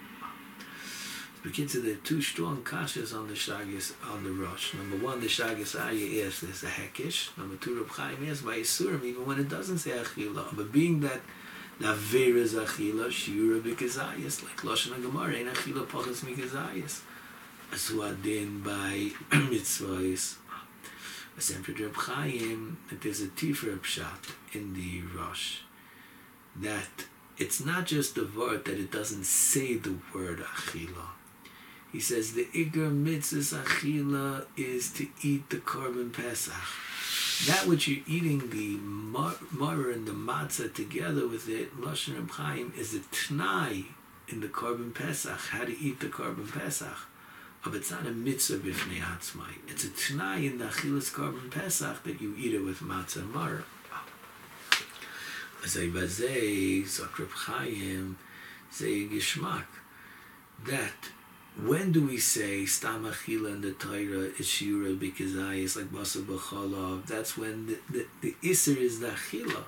Begin 1.45 1.67
to 1.67 1.79
the 1.79 1.93
two 1.97 2.23
strong 2.23 2.63
kashas 2.63 3.15
on 3.15 3.27
the 3.27 3.35
Shagis 3.35 3.93
on 4.11 4.23
the 4.23 4.31
Rosh. 4.31 4.73
Number 4.73 4.97
one, 4.97 5.19
the 5.19 5.27
Shagis 5.27 5.79
Aya 5.79 5.93
is 5.93 6.41
there's 6.41 6.63
a 6.63 6.65
Hekish. 6.65 7.37
Number 7.37 7.55
two, 7.57 7.77
Reb 7.77 7.89
Chaim 7.89 8.27
asks 8.27 8.41
by 8.41 8.57
Yisurim, 8.57 9.03
even 9.03 9.27
when 9.27 9.39
it 9.39 9.47
doesn't 9.47 9.77
say 9.77 9.91
Achila. 9.91 10.57
But 10.57 10.71
being 10.71 11.01
that 11.01 11.21
Avera 11.79 12.37
is 12.37 12.55
Achila, 12.55 13.09
Shiura 13.09 13.61
Mikazayas, 13.61 14.41
like 14.41 14.57
Lashon 14.63 14.93
HaGemara, 14.93 15.35
ain't 15.35 15.53
Achila 15.53 15.85
Pachas 15.85 16.25
Mikazayas. 16.25 17.01
As 17.71 17.91
adin 17.91 18.61
by 18.61 19.11
Mitzvahs. 19.29 20.37
Sempre 21.37 21.75
Reb 21.75 21.93
Chaim, 21.95 22.79
that 22.89 23.01
there's 23.03 23.21
a 23.21 23.27
Tifra 23.27 23.77
Pshat 23.77 24.33
in 24.51 24.73
the 24.73 25.03
Rosh, 25.15 25.59
that 26.55 27.05
it's 27.37 27.63
not 27.63 27.85
just 27.85 28.15
the 28.15 28.27
word 28.35 28.65
that 28.65 28.79
it 28.79 28.91
doesn't 28.91 29.25
say 29.25 29.75
the 29.75 29.99
word 30.11 30.39
Achila. 30.39 31.09
He 31.95 32.01
says 32.01 32.33
the 32.33 32.43
Iger 32.53 32.91
Mitzvah 32.91 33.63
Achila 33.63 34.45
is 34.57 34.91
to 34.95 35.07
eat 35.23 35.49
the 35.49 35.59
korban 35.59 36.11
Pesach. 36.11 36.53
That 37.47 37.67
which 37.67 37.87
you're 37.87 38.03
eating 38.05 38.49
the 38.49 38.75
mar 38.75 39.89
and 39.89 40.05
the 40.05 40.11
matzah 40.11 40.73
together 40.73 41.25
with 41.25 41.47
it, 41.47 41.79
Lashon 41.79 42.15
Reb 42.15 42.31
Chaim, 42.31 42.73
is 42.77 42.93
a 42.93 42.99
Tnai 42.99 43.85
in 44.27 44.41
the 44.41 44.49
korban 44.49 44.93
Pesach, 44.93 45.39
how 45.39 45.63
to 45.63 45.79
eat 45.79 46.01
the 46.01 46.07
korban 46.07 46.51
Pesach. 46.51 46.97
But 47.63 47.75
it's 47.75 47.91
not 47.91 48.05
a 48.05 48.11
mitzvah 48.11 48.57
b'fnei 48.57 48.99
atzmai. 48.99 49.53
It's 49.69 49.85
a 49.85 49.87
t'nai 49.87 50.51
in 50.51 50.57
the 50.57 50.65
achilas 50.65 51.13
korban 51.13 51.49
pesach 51.49 52.03
that 52.03 52.19
you 52.19 52.35
eat 52.37 52.53
it 52.53 52.59
with 52.59 52.81
matzah 52.81 53.21
and 53.21 53.33
mara. 53.33 53.63
Azay 55.63 55.89
bazay, 55.93 56.83
zakrib 56.83 57.29
chayim, 57.29 58.15
zay 58.69 59.07
gishmak. 59.07 59.63
That 60.67 61.14
when 61.63 61.91
do 61.91 62.05
we 62.05 62.17
say 62.17 62.65
stam 62.65 63.05
achila 63.05 63.53
in 63.53 63.61
the 63.61 63.71
Torah 63.71 64.29
is 64.39 64.47
shiura 64.47 64.97
b'kizayis 64.97 65.77
like 65.77 65.91
basa 65.91 66.23
b'cholov? 66.23 67.05
That's 67.05 67.37
when 67.37 67.67
the, 67.67 67.77
the, 67.89 68.05
the 68.21 68.35
iser 68.43 68.77
is 68.77 68.99
the 68.99 69.07
achila. 69.07 69.63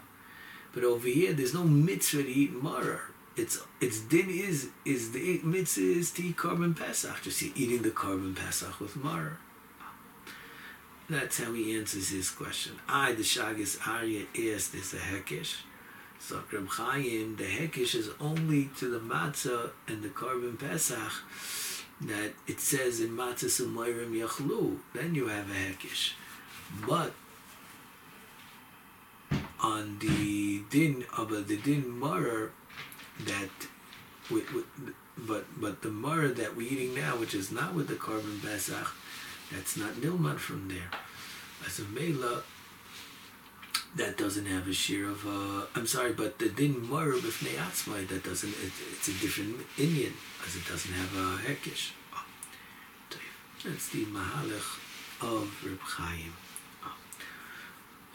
But 0.73 0.83
over 0.83 1.07
here, 1.07 1.33
there's 1.33 1.53
no 1.53 1.63
mitzvah 1.63 2.23
to 2.23 2.29
eat 2.29 2.53
maror 2.53 2.99
its 3.37 3.59
its 3.79 3.99
din 3.99 4.29
is 4.29 4.69
is 4.83 5.11
the 5.11 5.39
mitzvah 5.43 5.81
is 5.81 6.11
to 6.11 6.23
eat 6.23 6.35
korban 6.35 6.75
pesach, 6.75 7.21
just 7.21 7.43
eating 7.43 7.83
the 7.83 7.91
korban 7.91 8.35
pesach 8.35 8.79
with 8.79 8.95
mar. 8.95 9.37
That's 11.09 11.41
how 11.41 11.53
he 11.53 11.77
answers 11.77 12.09
his 12.09 12.29
question. 12.29 12.73
I, 12.89 13.13
the 13.13 13.23
Shagis 13.23 13.79
Arya, 13.87 14.25
is 14.33 14.73
a 14.73 14.97
hekish. 14.97 15.61
So 16.19 16.41
Chaim, 16.51 17.37
the 17.37 17.45
hekish 17.45 17.95
is 17.95 18.09
only 18.19 18.69
to 18.77 18.89
the 18.89 18.99
matzah 18.99 19.69
and 19.87 20.03
the 20.03 20.09
korban 20.09 20.59
pesach 20.59 21.13
that 22.01 22.33
it 22.47 22.59
says 22.59 22.99
in 22.99 23.09
matzah 23.09 23.45
sumayrim 23.45 24.11
yachlu. 24.11 24.77
Then 24.93 25.15
you 25.15 25.27
have 25.27 25.49
a 25.49 25.53
hekish, 25.53 26.13
but 26.87 27.13
on 29.59 29.97
the 29.99 30.59
din 30.69 31.05
uh, 31.17 31.23
of 31.23 31.47
the 31.47 31.57
din 31.57 31.83
marar 31.99 32.51
that 33.25 33.49
we, 34.29 34.41
we, 34.53 34.63
but 35.17 35.45
but 35.59 35.81
the 35.81 35.89
mara 35.89 36.29
that 36.29 36.55
we're 36.55 36.71
eating 36.71 36.93
now, 36.93 37.17
which 37.17 37.33
is 37.33 37.51
not 37.51 37.73
with 37.73 37.87
the 37.87 37.95
korban 37.95 38.41
pesach, 38.43 38.93
that's 39.51 39.77
not 39.77 39.93
nilman 39.95 40.37
from 40.37 40.67
there. 40.67 40.91
As 41.65 41.79
a 41.79 41.85
mela, 41.85 42.43
that 43.97 44.17
doesn't 44.17 44.45
have 44.45 44.67
a 44.67 44.73
shear 44.73 45.09
of. 45.09 45.25
Uh, 45.25 45.65
I'm 45.75 45.87
sorry, 45.87 46.13
but 46.13 46.39
the 46.39 46.49
din 46.49 46.87
mara 46.87 47.17
b'fnei 47.17 47.55
atzmai 47.57 48.07
that 48.07 48.23
doesn't. 48.23 48.49
It, 48.49 48.71
it's 48.93 49.07
a 49.07 49.13
different 49.13 49.57
Indian, 49.77 50.13
as 50.45 50.55
it 50.55 50.65
doesn't 50.67 50.93
have 50.93 51.15
a 51.15 51.37
hekish. 51.47 51.91
Oh. 52.13 52.23
That's 53.65 53.89
the 53.89 54.05
mahalach 54.05 54.79
of 55.21 55.65
Reb 55.65 55.79
Chaim. 55.79 56.33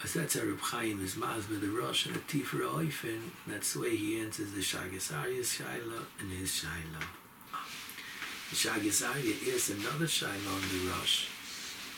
As 0.03 0.13
that's 0.13 0.37
how 0.37 0.45
Reb 0.45 0.59
Chaim 0.59 1.03
is 1.03 1.15
Mazba 1.15 1.61
the 1.61 1.67
Rosh 1.67 2.05
and 2.07 2.15
a 2.15 2.19
Tifra 2.19 2.67
Oifen. 2.69 3.21
That's 3.47 3.73
the 3.73 3.81
way 3.81 3.95
he 3.95 4.19
answers 4.19 4.51
the 4.51 4.61
Shagasaria's 4.61 5.47
Shaila 5.47 6.03
and 6.19 6.31
his 6.31 6.49
Shaila. 6.49 7.03
The 8.49 8.55
Shagis 8.55 9.07
Arya 9.07 9.33
is 9.45 9.69
another 9.69 10.05
Shaila 10.05 10.53
on 10.53 10.61
the 10.61 10.91
Rosh. 10.91 11.27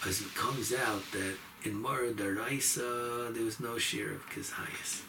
As 0.07 0.21
it 0.21 0.33
comes 0.35 0.73
out 0.73 1.01
that 1.11 1.35
in 1.65 1.81
Mara 1.81 2.11
Daraisa 2.11 3.33
there 3.33 3.43
was 3.43 3.59
no 3.59 3.77
share 3.77 4.11
of 4.11 4.29
Kizayas. 4.29 5.01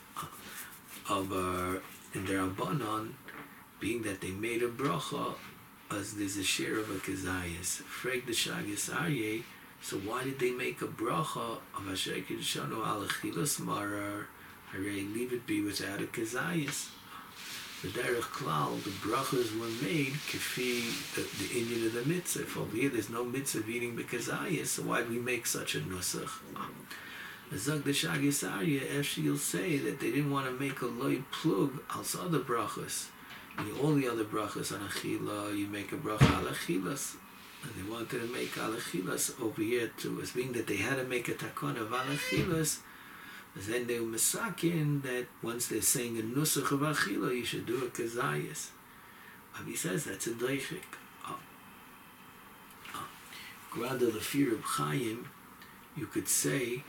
Of 1.09 1.33
uh, 1.33 1.79
in 2.15 2.25
their 2.25 2.41
Abanon, 2.41 3.13
being 3.79 4.03
that 4.03 4.21
they 4.21 4.31
made 4.31 4.63
a 4.63 4.69
bracha, 4.69 5.35
as 5.91 6.15
there's 6.15 6.37
a 6.37 6.43
share 6.43 6.79
of 6.79 6.91
a 6.91 6.95
Kizayas. 6.95 7.83
Frag 7.83 8.27
the 8.27 8.33
Shagis 8.33 8.93
Arya, 8.93 9.43
so 9.83 9.99
why 9.99 10.25
did 10.25 10.39
they 10.39 10.51
make 10.51 10.81
a 10.83 10.87
bracha 10.87 11.59
of 11.77 11.89
Asher 11.89 12.15
Kiddushanu 12.15 12.85
Alachilas 12.85 13.61
Marar? 13.61 14.27
I 14.73 14.79
really 14.79 15.05
leave 15.05 15.33
it 15.33 15.47
be 15.47 15.63
without 15.63 16.01
a 16.01 16.05
Kizayas. 16.07 16.89
The 17.87 18.01
derech 18.01 18.23
klal, 18.23 18.83
the 18.83 18.91
brachas 18.91 19.57
were 19.61 19.69
made 19.87 20.15
kefi 20.15 20.91
the, 21.15 21.23
the 21.39 21.61
Indian 21.61 21.87
of 21.87 21.93
the 21.93 22.05
mitzvah. 22.05 22.43
If 22.43 22.57
over 22.57 22.77
here 22.77 22.89
there's 22.89 23.11
no 23.11 23.23
mitzvah 23.23 23.71
eating 23.71 23.97
bekazayas, 23.97 24.67
so 24.67 24.83
why 24.83 25.03
do 25.03 25.11
we 25.11 25.21
make 25.21 25.47
such 25.47 25.77
a 25.77 25.79
nusach? 25.79 26.29
Zog 27.55 27.85
the 27.85 27.93
Shagis 27.93 28.43
Arya, 28.51 28.99
after 28.99 29.21
you'll 29.21 29.37
say 29.37 29.77
that 29.77 30.01
they 30.01 30.11
didn't 30.11 30.33
want 30.33 30.47
to 30.47 30.53
make 30.53 30.81
a 30.81 30.87
loy 30.87 31.23
plug 31.31 31.81
als 31.95 32.17
other 32.17 32.41
brachas. 32.41 33.07
And 33.57 33.71
all 33.81 33.95
the 33.95 34.09
other 34.09 34.25
brachas 34.25 34.73
on 34.73 34.81
achila, 34.89 35.57
you 35.57 35.69
make 35.69 35.93
a 35.93 35.97
bracha 35.97 36.29
al 36.29 36.47
achilas. 36.47 37.15
And 37.63 37.73
they 37.77 37.89
wanted 37.89 38.21
to 38.21 38.27
make 38.33 38.59
al 38.59 38.73
achilas 38.73 39.41
over 39.41 39.63
here 39.63 39.93
too, 39.97 40.21
as 40.21 40.33
being 40.33 40.51
that 40.55 40.67
they 40.67 40.79
had 40.79 40.97
to 40.97 41.05
make 41.05 41.29
a 41.29 41.35
takon 41.35 41.81
of 41.81 41.93
al 41.93 42.07
achilas, 42.07 42.79
then 43.65 43.87
they 43.87 43.99
were 43.99 44.07
misakin 44.07 45.03
that 45.03 45.27
once 45.43 45.69
they're 45.69 45.81
saying 45.81 46.19
a 46.19 46.23
nusach 46.23 46.71
of 46.73 46.81
achila, 46.81 47.35
you 47.35 47.45
should 47.45 47.67
do 47.67 47.79
a 47.79 47.89
kazayas. 47.89 48.69
He 49.67 49.75
says 49.75 50.05
that's 50.05 50.27
a 50.27 50.31
deichik. 50.31 50.83
Oh. 51.27 51.39
Grada 53.71 54.13
the 54.13 54.21
fear 54.21 54.53
of 54.53 54.63
Chaim, 54.63 55.29
you 55.97 56.07
could 56.07 56.29
say 56.29 56.85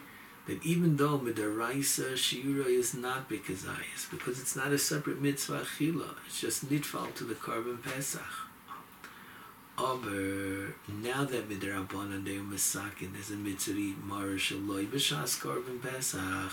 that 0.47 0.63
even 0.65 0.97
though 0.97 1.18
midaraisa 1.20 2.13
shiura 2.13 2.65
is 2.65 2.93
not 2.93 3.30
bekazayas, 3.30 4.09
because 4.11 4.39
it's 4.39 4.55
not 4.55 4.72
a 4.74 4.78
separate 4.78 5.22
mitzvah 5.22 5.61
achila, 5.61 6.15
it's 6.26 6.41
just 6.41 6.70
nitfal 6.70 7.13
to 7.15 7.24
the 7.24 7.36
korban 7.36 7.82
pesach. 7.82 8.46
Aber 9.78 10.73
now 10.88 11.23
that 11.23 11.47
midrabanan 11.47 12.25
they 12.25 12.38
masakin 12.38 13.13
there's 13.13 13.30
a 13.30 13.36
mitzvah 13.36 13.93
marish 14.03 14.51
shaloi 14.51 14.88
b'shas 14.88 15.39
korban 15.39 15.80
pesach, 15.80 16.51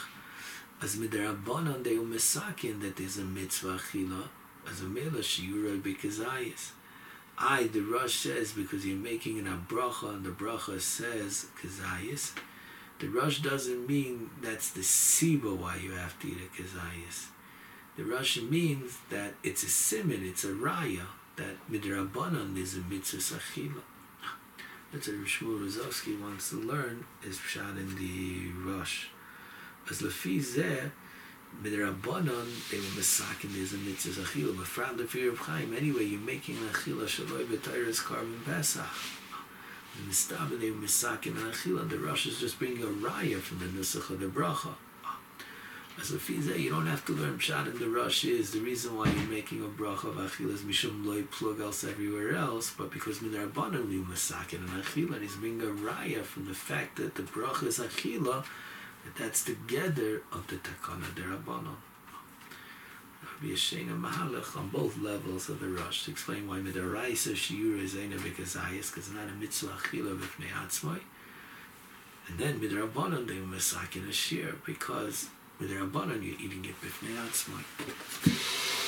as 0.83 0.97
midrabanan 0.97 1.83
they 1.83 1.97
masakin 1.97 2.83
that 2.83 2.97
there's 2.97 3.16
a 3.16 3.22
mitzvah 3.22 3.79
achila, 3.79 4.25
as 4.70 4.83
a 4.83 4.85
mela 4.85 5.22
shiura 5.22 5.81
bekazayas. 5.81 6.72
I, 7.39 7.64
the 7.64 7.81
Rosh 7.81 8.14
says, 8.14 8.53
because 8.53 8.87
you're 8.87 8.97
making 8.97 9.39
an 9.39 9.47
abracha, 9.47 10.14
and 10.14 10.25
the 10.25 10.31
bracha 10.31 10.81
says 10.81 11.47
kazayas, 11.61 12.33
the 13.01 13.09
Rosh 13.09 13.41
doesn't 13.41 13.89
mean 13.89 14.31
that's 14.43 14.70
the 14.70 14.83
siba 14.83 15.57
why 15.57 15.77
you 15.77 15.93
have 15.93 16.18
to 16.20 16.29
eat 16.29 16.37
a 16.37 16.62
kazayas. 16.62 17.29
The 17.97 18.05
Rosh 18.05 18.41
means 18.43 18.99
that 19.11 19.35
it's 19.43 19.62
a 19.62 19.68
simon, 19.68 20.25
it's 20.25 20.45
a 20.45 20.49
raya, 20.49 21.07
that 21.37 21.70
midrabanan 21.70 22.57
is 22.57 22.76
a 22.76 22.80
mitzvah 22.80 23.39
achila. 23.39 23.82
That's 24.93 25.09
what 25.09 25.16
Shmuel 25.26 25.66
Rozovsky 25.66 26.20
wants 26.20 26.51
to 26.51 26.57
learn 26.57 27.05
is 27.24 27.39
shot 27.39 27.76
in 27.76 27.97
the 27.97 28.51
Rosh. 28.64 29.07
As 29.91 30.01
lefi 30.01 30.39
zeh, 30.39 30.91
midrabanan 31.62 32.70
they 32.70 32.78
were 32.78 32.95
misakin 33.01 33.57
is 33.57 33.74
a 33.74 33.78
mitzvah 33.78 34.22
achila, 34.22 34.57
but 34.57 34.66
from 34.66 34.97
the 34.97 35.05
fear 35.05 35.30
of 35.32 35.39
Chaim 35.39 35.74
anyway 35.74 36.05
you're 36.05 36.20
making 36.20 36.57
an 36.59 36.68
achila 36.68 37.07
shaloi 37.07 37.45
b'tayras 37.47 38.03
korban 38.03 38.45
pesach. 38.45 38.87
The 39.97 40.11
Mistaba 40.11 40.61
they 40.61 40.70
were 40.70 40.78
misakin 40.78 41.37
and 41.37 41.53
achila. 41.53 41.89
The 41.89 41.99
Rosh 41.99 42.26
is 42.26 42.39
just 42.39 42.59
bringing 42.59 42.82
a 42.82 42.87
raya 42.87 43.41
from 43.41 43.59
the 43.59 43.66
nusach 43.66 44.11
of 44.11 44.20
the 44.20 44.26
bracha. 44.26 44.74
As 46.01 46.11
a 46.11 46.16
fizeh, 46.16 46.59
you 46.59 46.70
don't 46.70 46.88
have 46.88 47.05
to 47.07 47.12
learn 47.12 47.38
pshat 47.38 47.72
in 47.72 47.78
the 47.78 47.88
Rosh 47.88 48.24
is 48.24 48.51
the 48.53 48.59
reason 48.59 48.97
why 48.97 49.07
you're 49.07 49.30
making 49.30 49.62
a 49.62 49.68
bracha 49.68 50.09
of 50.09 50.16
achila 50.16 50.53
is 50.53 50.62
mishum 50.62 51.07
loy 51.07 51.22
plug 51.22 51.61
else 51.61 51.84
everywhere 51.84 52.34
else, 52.34 52.72
but 52.76 52.90
because 52.90 53.20
midrabanan 53.20 53.88
we 53.88 53.99
masakin 53.99 54.59
and 54.59 54.82
achila, 54.82 55.14
and 55.14 55.22
he's 55.22 55.36
bringing 55.36 55.62
a 55.62 55.72
raya 55.72 56.24
from 56.24 56.47
the 56.47 56.55
fact 56.55 56.97
that 56.97 57.14
the 57.14 57.22
bracha 57.22 57.68
is 57.68 57.78
achila, 57.78 58.45
that 59.05 59.16
that's 59.16 59.45
together 59.45 60.22
of 60.32 60.49
the 60.49 60.57
takana 60.57 61.14
derabanan. 61.14 61.76
Be 63.40 63.53
a 63.53 63.57
shena 63.57 63.99
mahalach 63.99 64.57
on 64.57 64.70
both 64.70 64.99
levels 64.99 65.49
of 65.49 65.61
the 65.61 65.68
Rosh 65.68 66.05
to 66.05 66.11
explain 66.11 66.49
why 66.49 66.59
midaraisa 66.59 67.34
shiura 67.34 67.82
is 67.82 67.97
ena 67.97 68.16
bekazayis 68.16 68.90
because 68.90 69.09
it's 69.09 69.12
not 69.12 69.28
a 69.28 69.32
mitzvah 69.32 69.68
achila 69.68 70.18
b'fnei 70.18 70.51
atzmai. 70.51 71.01
And 72.28 72.38
then 72.38 72.61
midrabanan 72.61 73.28
they 73.28 73.34
masakin 73.34 74.09
a 74.09 74.12
shir 74.12 74.57
because 74.66 75.28
with 75.65 75.73
their 75.73 75.83
own 75.83 75.89
butter 75.89 76.12
and 76.12 76.23
you're 76.23 76.37
eating 76.41 76.62
it 76.65 76.75
with 76.83 77.03
now. 77.03 77.25
It's 77.27 77.49
like 77.49 78.84